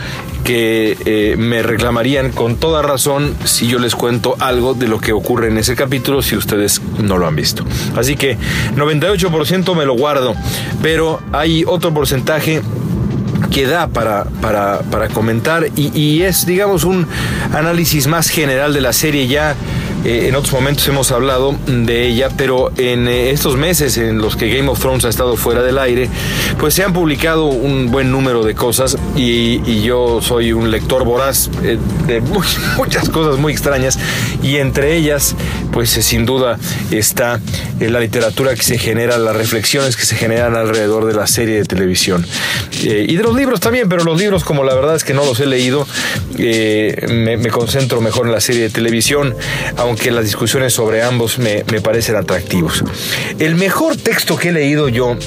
que 0.43 0.97
eh, 1.05 1.35
me 1.37 1.61
reclamarían 1.63 2.31
con 2.31 2.55
toda 2.55 2.81
razón 2.81 3.35
si 3.43 3.67
yo 3.67 3.79
les 3.79 3.95
cuento 3.95 4.35
algo 4.39 4.73
de 4.73 4.87
lo 4.87 4.99
que 4.99 5.13
ocurre 5.13 5.47
en 5.49 5.57
ese 5.57 5.75
capítulo 5.75 6.21
si 6.21 6.35
ustedes 6.35 6.81
no 6.97 7.17
lo 7.17 7.27
han 7.27 7.35
visto. 7.35 7.65
Así 7.95 8.08
que 8.15 8.37
98% 8.75 9.75
me 9.75 9.85
lo 9.85 9.93
guardo, 9.93 10.35
pero 10.81 11.21
hay 11.31 11.63
otro 11.65 11.93
porcentaje 11.93 12.61
que 13.51 13.65
da 13.65 13.87
para, 13.87 14.25
para, 14.41 14.79
para 14.91 15.07
comentar 15.09 15.67
y, 15.75 15.97
y, 15.99 16.21
es, 16.21 16.45
digamos, 16.45 16.83
un 16.83 17.07
análisis 17.53 18.07
más 18.07 18.29
general 18.29 18.73
de 18.73 18.81
la 18.81 18.93
serie 18.93 19.27
ya 19.27 19.55
eh, 20.05 20.27
en 20.29 20.35
otros 20.35 20.53
momentos 20.53 20.87
hemos 20.87 21.11
hablado 21.11 21.57
de 21.67 22.07
ella, 22.07 22.29
pero 22.37 22.71
en 22.77 23.07
eh, 23.09 23.31
estos 23.31 23.57
meses 23.57 23.97
en 23.97 24.19
los 24.19 24.37
que 24.37 24.49
Game 24.49 24.69
of 24.69 24.79
Thrones 24.79 25.03
ha 25.03 25.09
estado 25.09 25.35
fuera 25.35 25.61
del 25.61 25.77
aire, 25.77 26.09
pues 26.57 26.73
se 26.73 26.83
han 26.83 26.93
publicado 26.93 27.47
un 27.47 27.91
buen 27.91 28.09
número 28.09 28.43
de 28.43 28.55
cosas 28.55 28.97
y, 29.15 29.59
yo 29.79 30.19
soy 30.21 30.51
un 30.51 30.71
lector 30.71 31.05
voraz 31.05 31.49
eh, 31.63 31.77
de 32.05 32.21
muchas 32.77 33.09
cosas 33.09 33.37
muy 33.37 33.53
extrañas 33.53 33.97
y 34.43 34.57
entre 34.57 34.95
ellas, 34.95 35.35
pues 35.71 35.89
sin 35.89 36.25
duda 36.25 36.59
está 36.91 37.39
la 37.79 37.99
literatura 37.99 38.53
que 38.55 38.63
se 38.63 38.77
genera, 38.77 39.17
las 39.17 39.35
reflexiones 39.35 39.95
que 39.95 40.05
se 40.05 40.15
generan 40.15 40.55
alrededor 40.55 41.05
de 41.05 41.13
la 41.13 41.27
serie 41.27 41.55
de 41.55 41.65
televisión. 41.65 42.25
Y 42.81 43.15
de 43.15 43.23
los 43.23 43.35
libros 43.35 43.59
también, 43.59 43.89
pero 43.89 44.03
los 44.03 44.19
libros 44.19 44.43
como 44.43 44.63
la 44.63 44.73
verdad 44.75 44.95
es 44.95 45.03
que 45.03 45.13
no 45.13 45.25
los 45.25 45.39
he 45.39 45.45
leído, 45.45 45.87
me, 46.37 47.49
concentro 47.49 48.01
mejor 48.01 48.27
en 48.27 48.33
la 48.33 48.41
serie 48.41 48.63
de 48.63 48.69
televisión 48.69 49.35
las 50.15 50.25
discusiones 50.25 50.73
sobre 50.73 51.01
ambos 51.03 51.39
me, 51.39 51.63
me 51.71 51.81
parecen 51.81 52.15
atractivos. 52.15 52.83
El 53.39 53.55
mejor 53.55 53.95
texto 53.95 54.37
que 54.37 54.49
he 54.49 54.51
leído 54.51 54.89
yo 54.89 55.17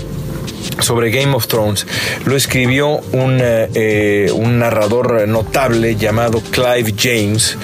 sobre 0.81 1.11
Game 1.11 1.35
of 1.35 1.47
Thrones 1.47 1.87
lo 2.25 2.37
escribió 2.37 3.01
un, 3.13 3.39
eh, 3.41 3.69
eh, 3.75 4.31
un 4.33 4.59
narrador 4.59 5.27
notable 5.29 5.97
llamado 5.97 6.41
Clive 6.41 6.95
James. 6.97 7.57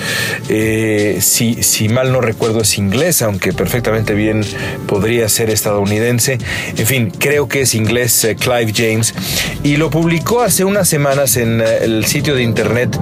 Eh, 0.49 1.19
si, 1.21 1.63
si, 1.63 1.89
mal 1.89 2.13
no 2.13 2.21
recuerdo 2.21 2.61
es 2.61 2.79
inglés, 2.79 3.23
aunque 3.23 3.53
perfectamente 3.53 4.15
bien 4.15 4.45
podría 4.87 5.29
ser 5.29 5.51
estadounidense. 5.51 6.39
En 6.77 6.87
fin, 6.87 7.11
creo 7.11 7.49
que 7.49 7.63
es 7.63 7.75
inglés 7.75 8.27
Clive 8.39 8.73
James. 8.75 9.15
Y 9.63 9.77
lo 9.77 9.91
publicó 9.91 10.43
hace 10.43 10.65
unas 10.65 10.89
semanas 10.89 11.37
en 11.37 11.61
el 11.61 12.05
sitio 12.05 12.35
de 12.35 12.43
internet, 12.43 12.99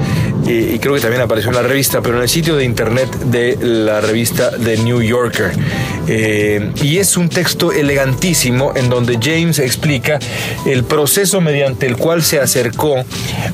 y 0.46 0.78
creo 0.78 0.94
que 0.94 1.00
también 1.00 1.22
apareció 1.22 1.50
en 1.50 1.56
la 1.56 1.62
revista, 1.62 2.00
pero 2.00 2.16
en 2.16 2.22
el 2.22 2.28
sitio 2.28 2.56
de 2.56 2.64
internet 2.64 3.08
de 3.26 3.56
la 3.60 4.00
revista 4.00 4.50
The 4.52 4.78
New 4.78 5.02
Yorker. 5.02 5.52
y 6.82 6.98
es 6.98 7.16
un 7.16 7.28
texto 7.28 7.72
elegantísimo 7.72 8.72
en 8.76 8.88
donde 8.88 9.18
James 9.20 9.58
explica 9.58 9.85
el 10.66 10.84
proceso 10.84 11.40
mediante 11.40 11.86
el 11.86 11.96
cual 11.96 12.22
se 12.22 12.40
acercó 12.40 13.04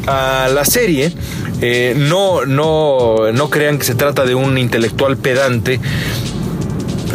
a 0.07 0.49
la 0.53 0.65
serie. 0.65 1.13
Eh, 1.61 1.95
no, 1.97 2.45
no, 2.45 3.31
no 3.33 3.51
crean 3.51 3.79
que 3.79 3.85
se 3.85 3.95
trata 3.95 4.25
de 4.25 4.35
un 4.35 4.59
intelectual 4.59 5.17
pedante, 5.17 5.79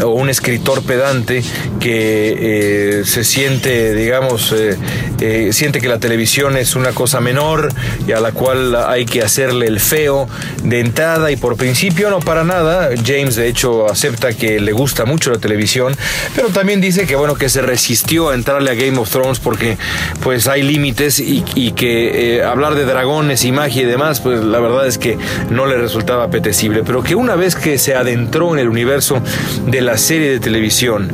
o 0.04 0.10
un 0.10 0.30
escritor 0.30 0.84
pedante 0.84 1.44
que 1.80 3.00
eh, 3.00 3.06
se 3.06 3.24
siente, 3.24 3.94
digamos, 3.94 4.52
eh, 4.52 4.78
eh, 5.20 5.50
siente 5.54 5.82
que 5.82 5.88
la 5.88 6.00
televisión 6.00 6.58
es 6.58 6.76
una 6.76 6.92
cosa 6.92 7.20
menor 7.20 7.70
y 8.08 8.12
a 8.12 8.20
la 8.20 8.32
cual 8.32 8.76
hay 8.76 9.06
que 9.06 9.22
hacerle 9.22 9.68
el 9.68 9.80
feo 9.80 10.28
de 10.64 10.80
entrada 10.80 11.32
y 11.32 11.36
por 11.36 11.56
principio 11.56 12.10
no 12.10 12.20
para 12.20 12.44
nada. 12.44 12.90
James 13.06 13.36
de 13.36 13.48
hecho 13.48 13.90
acepta 13.90 14.34
que 14.34 14.60
le 14.60 14.72
gusta 14.72 15.06
mucho 15.06 15.32
la 15.32 15.40
televisión, 15.40 15.96
pero 16.36 16.50
también 16.50 16.82
dice 16.82 17.06
que 17.06 17.16
bueno 17.16 17.36
que 17.36 17.50
se 17.50 17.62
resistió 17.62 18.30
a 18.30 18.36
entrarle 18.36 18.72
a 18.72 18.76
Game 18.76 18.98
of 18.98 19.10
Thrones 19.10 19.40
porque 19.40 19.78
pues 20.24 20.48
hay 20.48 20.64
límites 20.64 21.20
y, 21.20 21.44
y 21.56 21.72
que 21.72 22.44
hablar 22.44 22.76
de 22.76 22.86
dragones 22.86 23.44
y 23.46 23.52
magia 23.52 23.84
y 23.84 23.86
demás 23.86 24.20
pues 24.20 24.44
la 24.44 24.60
verdad 24.60 24.88
es 24.88 24.98
que 24.98 25.18
no 25.50 25.66
le 25.66 25.78
resultaba 25.78 26.26
apetecible, 26.26 26.84
pero 26.86 27.04
que 27.04 27.16
una 27.16 27.36
vez 27.36 27.56
que 27.56 27.78
se 27.78 27.96
adentró 27.96 28.54
en 28.54 28.60
el 28.60 28.70
universo 28.70 29.22
de 29.66 29.82
la 29.82 29.87
serie 29.96 30.32
de 30.32 30.40
televisión 30.42 31.12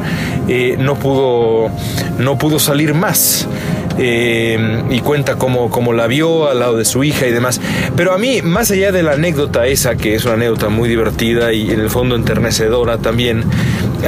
eh, 0.47 0.75
no, 0.79 0.95
pudo, 0.95 1.69
no 2.17 2.37
pudo 2.37 2.59
salir 2.59 2.93
más. 2.93 3.47
Eh, 3.99 4.57
y 4.89 5.01
cuenta 5.01 5.35
cómo, 5.35 5.69
cómo, 5.69 5.93
la 5.93 6.07
vio 6.07 6.49
al 6.49 6.59
lado 6.59 6.77
de 6.77 6.85
su 6.85 7.03
hija 7.03 7.27
y 7.27 7.31
demás. 7.31 7.61
Pero 7.95 8.13
a 8.13 8.17
mí, 8.17 8.41
más 8.41 8.71
allá 8.71 8.91
de 8.91 9.03
la 9.03 9.13
anécdota 9.13 9.67
esa, 9.67 9.95
que 9.95 10.15
es 10.15 10.25
una 10.25 10.33
anécdota 10.33 10.69
muy 10.69 10.89
divertida 10.89 11.53
y 11.53 11.69
en 11.69 11.79
el 11.79 11.91
fondo 11.91 12.15
enternecedora 12.15 12.97
también, 12.97 13.43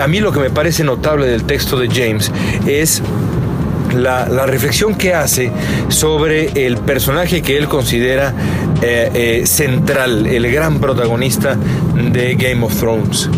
a 0.02 0.08
mí 0.08 0.20
lo 0.20 0.32
que 0.32 0.40
me 0.40 0.50
parece 0.50 0.84
notable 0.84 1.28
del 1.28 1.44
texto 1.44 1.78
de 1.78 1.88
James 1.88 2.32
es 2.66 3.04
la, 3.96 4.26
reflexión 4.48 4.96
que 4.96 5.14
hace 5.14 5.52
sobre 5.90 6.66
el 6.66 6.78
personaje 6.78 7.44
que 7.44 7.56
él 7.56 7.68
considera 7.68 8.34
eh, 8.82 9.44
central, 9.46 10.26
el 10.26 10.52
gran 10.52 10.80
protagonista 10.80 11.58
de 12.12 12.36
Game 12.36 12.66
of 12.66 12.76
Thrones. 12.76 13.30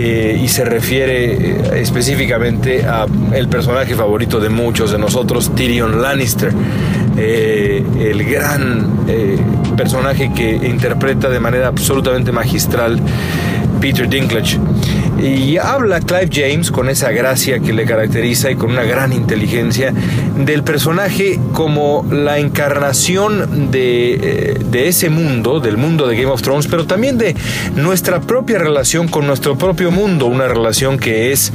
Eh, 0.00 0.38
y 0.40 0.46
se 0.46 0.64
refiere 0.64 1.32
eh, 1.32 1.80
específicamente 1.80 2.84
a 2.84 3.04
el 3.32 3.48
personaje 3.48 3.96
favorito 3.96 4.38
de 4.38 4.48
muchos 4.48 4.92
de 4.92 4.98
nosotros, 4.98 5.52
Tyrion 5.56 6.00
Lannister, 6.00 6.52
eh, 7.16 7.84
el 7.98 8.24
gran 8.24 8.96
personaje 9.76 10.32
que 10.32 10.54
interpreta 10.54 11.28
de 11.28 11.40
manera 11.40 11.66
absolutamente 11.66 12.30
magistral 12.30 13.00
Peter 13.80 14.08
Dinklage. 14.08 14.60
Y 15.18 15.56
habla 15.56 16.00
Clive 16.00 16.28
James 16.32 16.70
con 16.70 16.88
esa 16.88 17.10
gracia 17.10 17.58
que 17.58 17.72
le 17.72 17.84
caracteriza 17.84 18.52
y 18.52 18.54
con 18.54 18.70
una 18.70 18.84
gran 18.84 19.12
inteligencia 19.12 19.92
del 20.36 20.62
personaje 20.62 21.40
como 21.52 22.06
la 22.10 22.38
encarnación 22.38 23.70
de, 23.72 24.14
eh, 24.14 24.58
de, 24.70 24.86
ese 24.86 25.10
mundo, 25.10 25.58
del 25.58 25.76
mundo 25.76 26.06
de 26.06 26.16
Game 26.16 26.30
of 26.30 26.42
Thrones, 26.42 26.68
pero 26.68 26.86
también 26.86 27.18
de 27.18 27.34
nuestra 27.74 28.20
propia 28.20 28.58
relación 28.58 29.08
con 29.08 29.26
nuestro 29.26 29.58
propio 29.58 29.90
mundo, 29.90 30.26
una 30.26 30.46
relación 30.46 30.98
que 30.98 31.32
es 31.32 31.52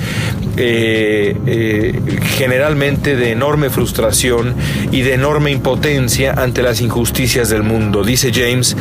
eh, 0.58 1.38
eh, 1.46 2.02
generalmente 2.36 3.16
de 3.16 3.32
enorme 3.32 3.70
frustración 3.70 4.56
y 4.92 5.02
de 5.02 5.14
enorme 5.14 5.52
impotencia 5.52 6.34
ante 6.34 6.64
las 6.64 6.82
injusticias 6.82 7.50
del 7.50 7.64
mundo. 7.64 8.04
Dice 8.04 8.32
James 8.34 8.76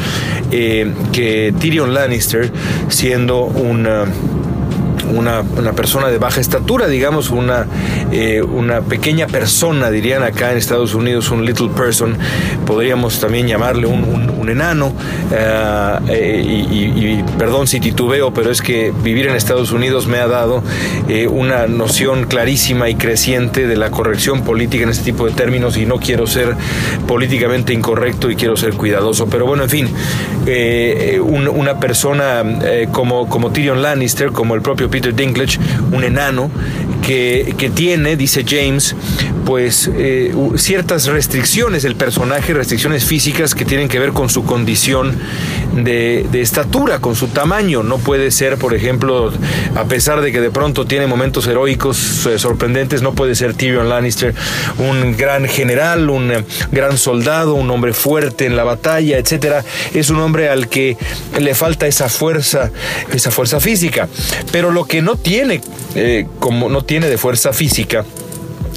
que 0.51 1.55
Tyrion 1.59 1.95
Lannister, 1.95 2.51
siendo 2.89 3.45
una 5.13 5.33
una, 5.57 5.73
persona 5.73 6.09
de 6.09 6.19
baja 6.19 6.41
estatura, 6.41 6.87
digamos, 6.87 7.31
una, 7.31 7.67
eh, 8.11 8.43
una 8.43 8.81
pequeña 8.81 9.27
persona, 9.27 9.91
dirían 9.91 10.23
acá 10.23 10.53
en 10.53 10.59
Estados 10.59 10.95
Unidos, 10.95 11.31
un 11.31 11.45
little 11.45 11.69
person, 11.69 12.17
podríamos 12.67 13.21
también 13.21 13.47
llamarle 13.47 13.87
un, 13.87 14.23
enano, 14.43 14.93
eh, 15.33 15.99
eh, 16.09 16.43
y, 16.45 17.23
perdón 17.39 17.67
si 17.67 17.81
titubeo, 17.81 18.35
pero 18.35 18.51
es 18.51 18.61
que 18.61 18.93
vivir 19.03 19.29
en 19.29 19.37
Estados 19.37 19.71
Unidos 19.73 20.09
me 20.09 20.19
ha 20.19 20.27
dado 20.27 20.63
una 21.31 21.69
noción 21.69 22.25
clarísima 22.25 22.89
y 22.89 22.97
creciente 22.97 23.67
de 23.67 23.77
la 23.77 23.91
corrección 23.91 24.43
política 24.43 24.83
en 24.83 24.91
este 24.91 25.05
tipo 25.05 25.27
de 25.27 25.33
términos 25.33 25.77
y 25.77 25.87
no 25.87 25.97
quiero 25.99 26.27
ser 26.27 26.57
políticamente 27.07 27.73
incorrecto 27.73 28.31
y 28.31 28.37
quiero 28.37 28.57
ser 28.57 28.75
cuidadoso, 28.75 29.27
pero 29.29 29.47
bueno, 29.47 29.63
en 29.63 29.71
fin, 29.71 29.89
una 31.23 31.79
persona 31.79 32.43
como, 32.91 33.29
como 33.29 33.53
Tyrion 33.53 33.81
Lannister, 33.81 34.33
como 34.33 34.55
el 34.55 34.61
propio 34.61 34.91
Peter 34.91 35.02
Dinklage, 35.11 35.59
un 35.91 36.05
enano 36.05 36.51
que, 37.03 37.71
tiene, 37.75 38.17
dice 38.17 38.45
James, 38.49 38.95
pues 39.45 39.91
eh, 39.95 40.33
ciertas 40.57 41.07
restricciones 41.07 41.85
el 41.85 41.97
personaje, 41.97 42.55
restricciones 42.55 43.05
físicas 43.05 43.55
que 43.55 43.65
tienen 43.65 43.89
que 43.89 43.99
ver 43.99 44.13
con 44.13 44.31
su 44.31 44.45
condición 44.45 45.19
de, 45.75 46.27
estatura, 46.41 47.01
con 47.01 47.17
su 47.17 47.29
tamaño. 47.29 47.83
No 47.83 47.99
puede 47.99 48.31
ser, 48.31 48.57
por 48.57 48.75
ejemplo, 48.75 49.33
a 49.75 49.85
pesar 49.85 50.21
de 50.21 50.33
que 50.33 50.41
de 50.41 50.51
pronto 50.51 50.87
tiene 50.87 51.07
momentos 51.07 51.47
heroicos 51.47 52.27
eh, 52.27 52.39
sorprendentes, 52.39 53.03
no 53.03 53.13
puede 53.15 53.35
ser 53.35 53.55
Tyrion 53.55 53.89
Lannister 53.89 54.35
un 54.79 55.17
gran 55.17 55.47
general, 55.49 56.09
un 56.09 56.31
eh, 56.31 56.45
gran 56.71 56.97
soldado, 56.97 57.55
un 57.55 57.71
hombre 57.71 57.93
fuerte 57.93 58.47
en 58.47 58.57
la 58.57 58.65
batalla, 58.65 59.19
etcétera. 59.19 59.65
Es 59.93 60.11
un 60.11 60.21
hombre 60.21 60.49
al 60.49 60.69
que 60.69 60.97
le 61.39 61.55
falta 61.55 61.87
esa 61.87 62.09
fuerza, 62.09 62.71
esa 63.13 63.31
fuerza 63.31 63.59
física. 63.61 64.09
Pero 64.53 64.71
lo 64.71 64.85
que 64.85 65.03
no 65.03 65.17
tiene, 65.17 65.61
como 66.39 66.69
no 66.69 66.83
tiene 66.85 66.92
de 67.01 67.17
fuerza 67.17 67.55
física, 67.55 68.05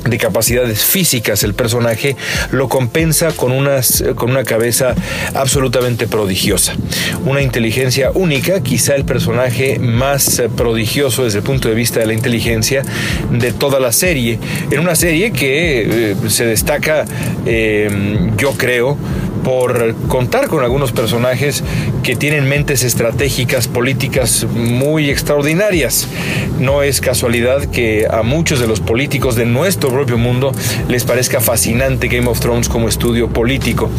de 0.06 0.18
capacidades 0.18 0.86
físicas 0.86 1.44
el 1.44 1.54
personaje, 1.54 2.16
lo 2.52 2.70
compensa 2.70 3.34
con, 3.34 3.52
unas, 3.52 4.06
con 4.16 4.30
una 4.30 4.46
cabeza 4.46 4.96
absolutamente 5.34 6.08
prodigiosa. 6.08 6.76
Una 7.26 7.42
inteligencia 7.42 8.12
única, 8.14 8.62
quizá 8.62 8.96
el 8.96 9.04
personaje 9.04 9.80
más 9.80 10.42
prodigioso 10.56 11.26
desde 11.26 11.40
el 11.40 11.44
punto 11.44 11.68
de 11.68 11.76
vista 11.76 12.00
de 12.00 12.06
la 12.06 12.14
inteligencia 12.14 12.84
de 13.32 13.52
toda 13.52 13.82
la 13.82 13.92
serie. 13.92 14.40
En 14.72 14.80
una 14.80 14.96
serie 14.96 15.32
que 15.32 16.12
eh, 16.12 16.16
se 16.30 16.46
destaca, 16.46 17.04
eh, 17.46 18.32
yo 18.38 18.54
creo, 18.54 18.98
por 19.46 19.94
contar 20.08 20.48
con 20.48 20.64
algunos 20.64 20.92
personajes 20.92 21.64
que 22.02 22.16
tienen 22.16 22.50
mentes 22.50 22.84
estratégicas 22.84 23.68
políticas 23.68 24.48
muy 24.52 25.12
extraordinarias. 25.12 26.08
No 26.60 26.82
es 26.82 27.00
casualidad 27.00 27.66
que 27.66 28.08
a 28.10 28.24
muchos 28.24 28.60
de 28.60 28.66
los 28.66 28.80
políticos 28.80 29.36
de 29.36 29.46
nuestro 29.46 29.90
propio 29.90 30.18
mundo 30.18 30.52
les 30.88 31.04
parezca 31.04 31.42
fascinante 31.42 32.08
Game 32.08 32.28
of 32.28 32.40
Thrones 32.40 32.70
como 32.70 32.90
estudio 32.90 33.30
político. 33.30 33.92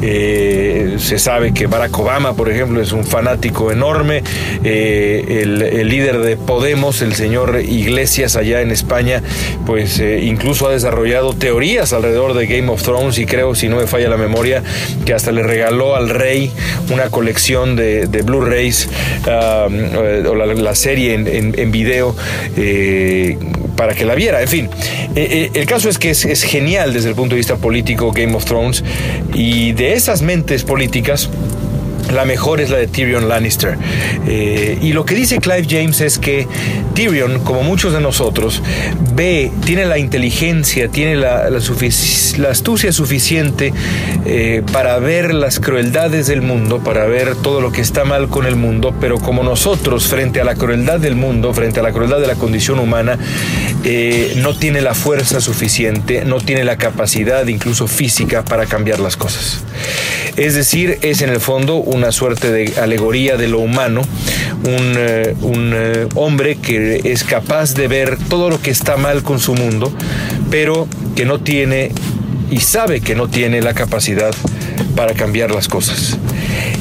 Eh, 0.00 0.96
se 0.98 1.18
sabe 1.18 1.52
que 1.52 1.66
Barack 1.66 1.98
Obama, 1.98 2.34
por 2.34 2.50
ejemplo, 2.50 2.80
es 2.80 2.92
un 2.92 3.04
fanático 3.04 3.70
enorme. 3.70 4.22
Eh, 4.64 5.42
el, 5.42 5.88
líder 5.88 6.20
de 6.20 6.38
Podemos, 6.38 7.02
el 7.02 7.14
señor 7.14 7.60
Iglesias 7.60 8.36
allá 8.36 8.62
en 8.62 8.70
España, 8.70 9.22
pues 9.66 9.98
eh, 9.98 10.20
incluso 10.24 10.66
ha 10.66 10.72
desarrollado 10.72 11.34
teorías 11.34 11.92
alrededor 11.92 12.32
de 12.32 12.46
Game 12.46 12.70
of 12.70 12.82
Thrones 12.82 13.18
y 13.18 13.26
creo, 13.26 13.54
si 13.54 13.68
no 13.68 13.76
me 13.76 13.86
falla 13.86 14.08
la 14.08 14.16
memoria, 14.16 14.62
que 15.04 15.14
hasta 15.14 15.32
le 15.32 15.42
regaló 15.42 15.96
al 15.96 16.08
rey 16.08 16.50
una 16.90 17.10
colección 17.10 17.76
de, 17.76 18.06
Blu-rays 18.24 18.88
um, 19.26 20.26
o 20.26 20.34
la, 20.34 20.74
serie 20.74 21.14
en, 21.14 21.26
en, 21.26 21.70
video 21.70 22.14
para 23.76 23.94
que 23.94 24.04
la 24.04 24.14
viera. 24.14 24.40
En 24.40 24.48
fin, 24.48 24.70
el 25.14 25.66
caso 25.66 25.88
es 25.88 25.98
que 25.98 26.10
es, 26.10 26.42
genial 26.42 26.92
desde 26.92 27.10
el 27.10 27.14
punto 27.14 27.34
de 27.34 27.38
vista 27.38 27.56
político 27.56 28.12
Game 28.12 28.34
of 28.34 28.44
Thrones 28.44 28.84
y 29.34 29.72
de 29.72 29.94
esas 29.94 30.22
mentes 30.22 30.64
políticas 30.64 31.28
la 32.14 32.24
mejor 32.24 32.60
es 32.60 32.70
la 32.70 32.78
de 32.78 32.86
Tyrion 32.86 33.28
Lannister. 33.28 33.76
Eh, 34.26 34.78
y 34.80 34.92
lo 34.92 35.04
que 35.04 35.14
dice 35.14 35.38
Clive 35.38 35.66
James 35.68 36.00
es 36.00 36.18
que 36.18 36.46
Tyrion, 36.94 37.40
como 37.40 37.62
muchos 37.62 37.92
de 37.92 38.00
nosotros, 38.00 38.62
ve, 39.14 39.50
tiene 39.64 39.84
la 39.84 39.98
inteligencia, 39.98 40.88
tiene 40.88 41.16
la, 41.16 41.48
astucia 42.50 42.92
suficiente 42.92 43.72
eh, 44.24 44.62
para 44.72 44.98
ver 44.98 45.34
las 45.34 45.60
crueldades 45.60 46.26
del 46.26 46.42
mundo, 46.42 46.78
para 46.78 47.06
ver 47.06 47.34
todo 47.36 47.60
lo 47.60 47.72
que 47.72 47.80
está 47.80 48.04
mal 48.04 48.28
con 48.28 48.46
el 48.46 48.56
mundo, 48.56 48.94
pero 49.00 49.18
como 49.18 49.42
nosotros, 49.42 50.06
frente 50.06 50.40
a 50.40 50.44
la 50.44 50.54
crueldad 50.54 51.00
del 51.00 51.16
mundo, 51.16 51.52
frente 51.52 51.80
a 51.80 51.82
la 51.82 51.92
crueldad 51.92 52.20
de 52.20 52.26
la 52.26 52.36
condición 52.36 52.78
humana, 52.78 53.18
eh, 53.84 54.34
no 54.36 54.56
tiene 54.56 54.80
la 54.80 54.94
fuerza 54.94 55.40
suficiente, 55.40 56.24
no 56.24 56.40
tiene 56.40 56.64
la 56.64 56.76
capacidad, 56.76 57.46
incluso 57.46 57.86
física, 57.86 58.44
para 58.44 58.66
cambiar 58.66 59.00
las 59.00 59.16
cosas. 59.16 59.64
Es 60.36 60.54
decir, 60.54 60.98
es 61.02 61.22
en 61.22 61.30
el 61.30 61.40
fondo 61.40 61.76
una 61.76 62.03
suerte 62.12 62.50
de 62.50 62.74
alegoría 62.80 63.36
de 63.36 63.48
lo 63.48 63.60
humano, 63.60 64.02
un, 64.64 64.94
eh, 64.96 65.34
eh, 65.42 66.06
hombre 66.14 66.56
que 66.56 67.00
es 67.04 67.24
capaz 67.24 67.74
de 67.74 67.88
ver 67.88 68.18
todo 68.28 68.50
lo 68.50 68.60
que 68.60 68.70
está 68.70 68.96
mal 68.96 69.22
con 69.22 69.38
su 69.38 69.54
mundo, 69.54 69.92
pero 70.50 70.88
que 71.14 71.24
no 71.24 71.40
tiene 71.40 71.92
y 72.50 72.60
sabe 72.60 73.00
que 73.00 73.14
no 73.14 73.28
tiene 73.28 73.62
la 73.62 73.74
capacidad 73.74 74.34
para 74.94 75.14
cambiar 75.14 75.50
las 75.50 75.68
cosas. 75.68 76.18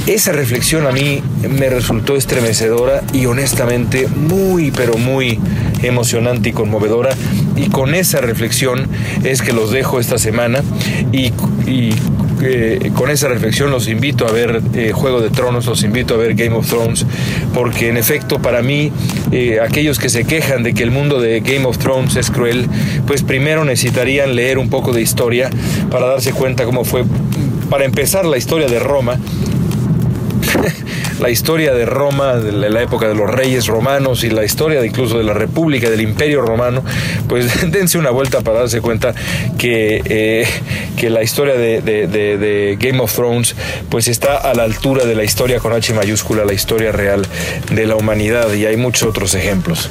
Esa 0.07 0.31
reflexión 0.31 0.85
a 0.85 0.91
mí 0.91 1.21
me 1.49 1.69
resultó 1.69 2.15
estremecedora 2.15 3.03
y 3.13 3.25
honestamente 3.25 4.07
muy, 4.07 4.71
pero 4.71 4.97
muy 4.97 5.39
emocionante 5.81 6.49
y 6.49 6.53
conmovedora. 6.53 7.15
Y 7.55 7.69
con 7.69 7.95
esa 7.95 8.19
reflexión 8.21 8.87
es 9.23 9.41
que 9.41 9.53
los 9.53 9.71
dejo 9.71 9.99
esta 9.99 10.17
semana 10.17 10.61
y, 11.11 11.31
y 11.65 11.93
con 12.93 13.09
esa 13.09 13.27
reflexión 13.27 13.71
los 13.71 13.87
invito 13.87 14.27
a 14.27 14.31
ver 14.31 14.61
eh, 14.73 14.91
Juego 14.93 15.21
de 15.21 15.29
Tronos, 15.29 15.65
los 15.65 15.83
invito 15.83 16.13
a 16.13 16.17
ver 16.17 16.35
Game 16.35 16.55
of 16.55 16.67
Thrones, 16.67 17.05
porque 17.53 17.89
en 17.89 17.97
efecto 17.97 18.41
para 18.41 18.61
mí 18.61 18.91
eh, 19.31 19.59
aquellos 19.61 19.99
que 19.99 20.09
se 20.09 20.25
quejan 20.25 20.63
de 20.63 20.73
que 20.73 20.83
el 20.83 20.91
mundo 20.91 21.19
de 21.19 21.39
Game 21.41 21.65
of 21.65 21.77
Thrones 21.77 22.15
es 22.15 22.31
cruel, 22.31 22.67
pues 23.07 23.23
primero 23.23 23.65
necesitarían 23.65 24.35
leer 24.35 24.57
un 24.57 24.69
poco 24.69 24.93
de 24.93 25.01
historia 25.01 25.49
para 25.89 26.07
darse 26.07 26.31
cuenta 26.33 26.65
cómo 26.65 26.83
fue, 26.83 27.03
para 27.69 27.85
empezar, 27.85 28.25
la 28.25 28.37
historia 28.37 28.67
de 28.67 28.79
Roma 28.79 29.17
la 31.19 31.29
historia 31.29 31.73
de 31.73 31.85
Roma, 31.85 32.35
de 32.35 32.69
la 32.69 32.81
época 32.81 33.07
de 33.07 33.15
los 33.15 33.29
reyes 33.29 33.67
romanos 33.67 34.23
y 34.23 34.29
la 34.29 34.43
historia 34.43 34.85
incluso 34.85 35.17
de 35.17 35.23
la 35.23 35.33
República, 35.33 35.89
del 35.89 36.01
Imperio 36.01 36.41
Romano, 36.41 36.83
pues 37.27 37.71
dense 37.71 37.97
una 37.97 38.09
vuelta 38.09 38.41
para 38.41 38.59
darse 38.59 38.81
cuenta 38.81 39.13
que, 39.57 40.01
eh, 40.05 40.47
que 40.97 41.09
la 41.09 41.23
historia 41.23 41.55
de, 41.55 42.77
Game 42.79 42.99
of 42.99 43.13
Thrones 43.13 43.55
pues 43.89 44.07
está 44.07 44.37
a 44.37 44.53
la 44.53 44.63
altura 44.63 45.05
de 45.05 45.15
la 45.15 45.23
historia 45.23 45.59
con 45.59 45.73
H 45.73 45.93
mayúscula, 45.93 46.45
la 46.45 46.53
historia 46.53 46.91
real 46.91 47.25
de 47.71 47.85
la 47.85 47.95
humanidad 47.95 48.51
y 48.53 48.65
hay 48.65 48.77
muchos 48.77 49.07
otros 49.07 49.33
ejemplos. 49.35 49.89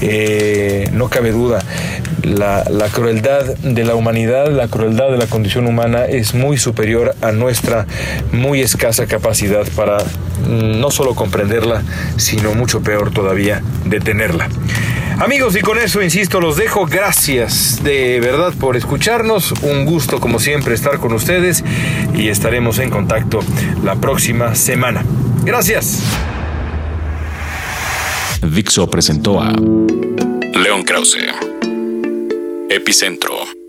Eh, 0.00 0.88
no 0.92 1.08
cabe 1.08 1.32
duda, 1.32 1.64
la, 2.22 2.64
la 2.70 2.88
crueldad 2.88 3.44
de 3.56 3.84
la 3.84 3.94
humanidad, 3.94 4.50
la 4.50 4.68
crueldad 4.68 5.10
de 5.10 5.18
la 5.18 5.26
condición 5.26 5.66
humana 5.66 6.04
es 6.06 6.34
muy 6.34 6.58
superior 6.58 7.14
a 7.20 7.32
nuestra 7.32 7.86
muy 8.32 8.60
escasa 8.60 9.06
capacidad 9.06 9.66
para 9.76 9.98
no 10.48 10.90
solo 10.90 11.14
comprenderla, 11.14 11.82
sino 12.16 12.54
mucho 12.54 12.82
peor 12.82 13.12
todavía, 13.12 13.62
detenerla. 13.84 14.48
Amigos, 15.18 15.54
y 15.56 15.60
con 15.60 15.78
eso, 15.78 16.02
insisto, 16.02 16.40
los 16.40 16.56
dejo. 16.56 16.86
Gracias 16.86 17.80
de 17.84 18.18
verdad 18.20 18.52
por 18.58 18.76
escucharnos. 18.76 19.52
Un 19.62 19.84
gusto, 19.84 20.18
como 20.18 20.40
siempre, 20.40 20.74
estar 20.74 20.98
con 20.98 21.12
ustedes 21.12 21.62
y 22.14 22.28
estaremos 22.28 22.78
en 22.78 22.90
contacto 22.90 23.40
la 23.84 23.96
próxima 23.96 24.54
semana. 24.54 25.04
Gracias. 25.44 26.02
Dixo 28.42 28.90
presentó 28.90 29.40
a 29.40 29.52
León 29.52 30.82
Krause, 30.84 31.18
Epicentro. 32.74 33.61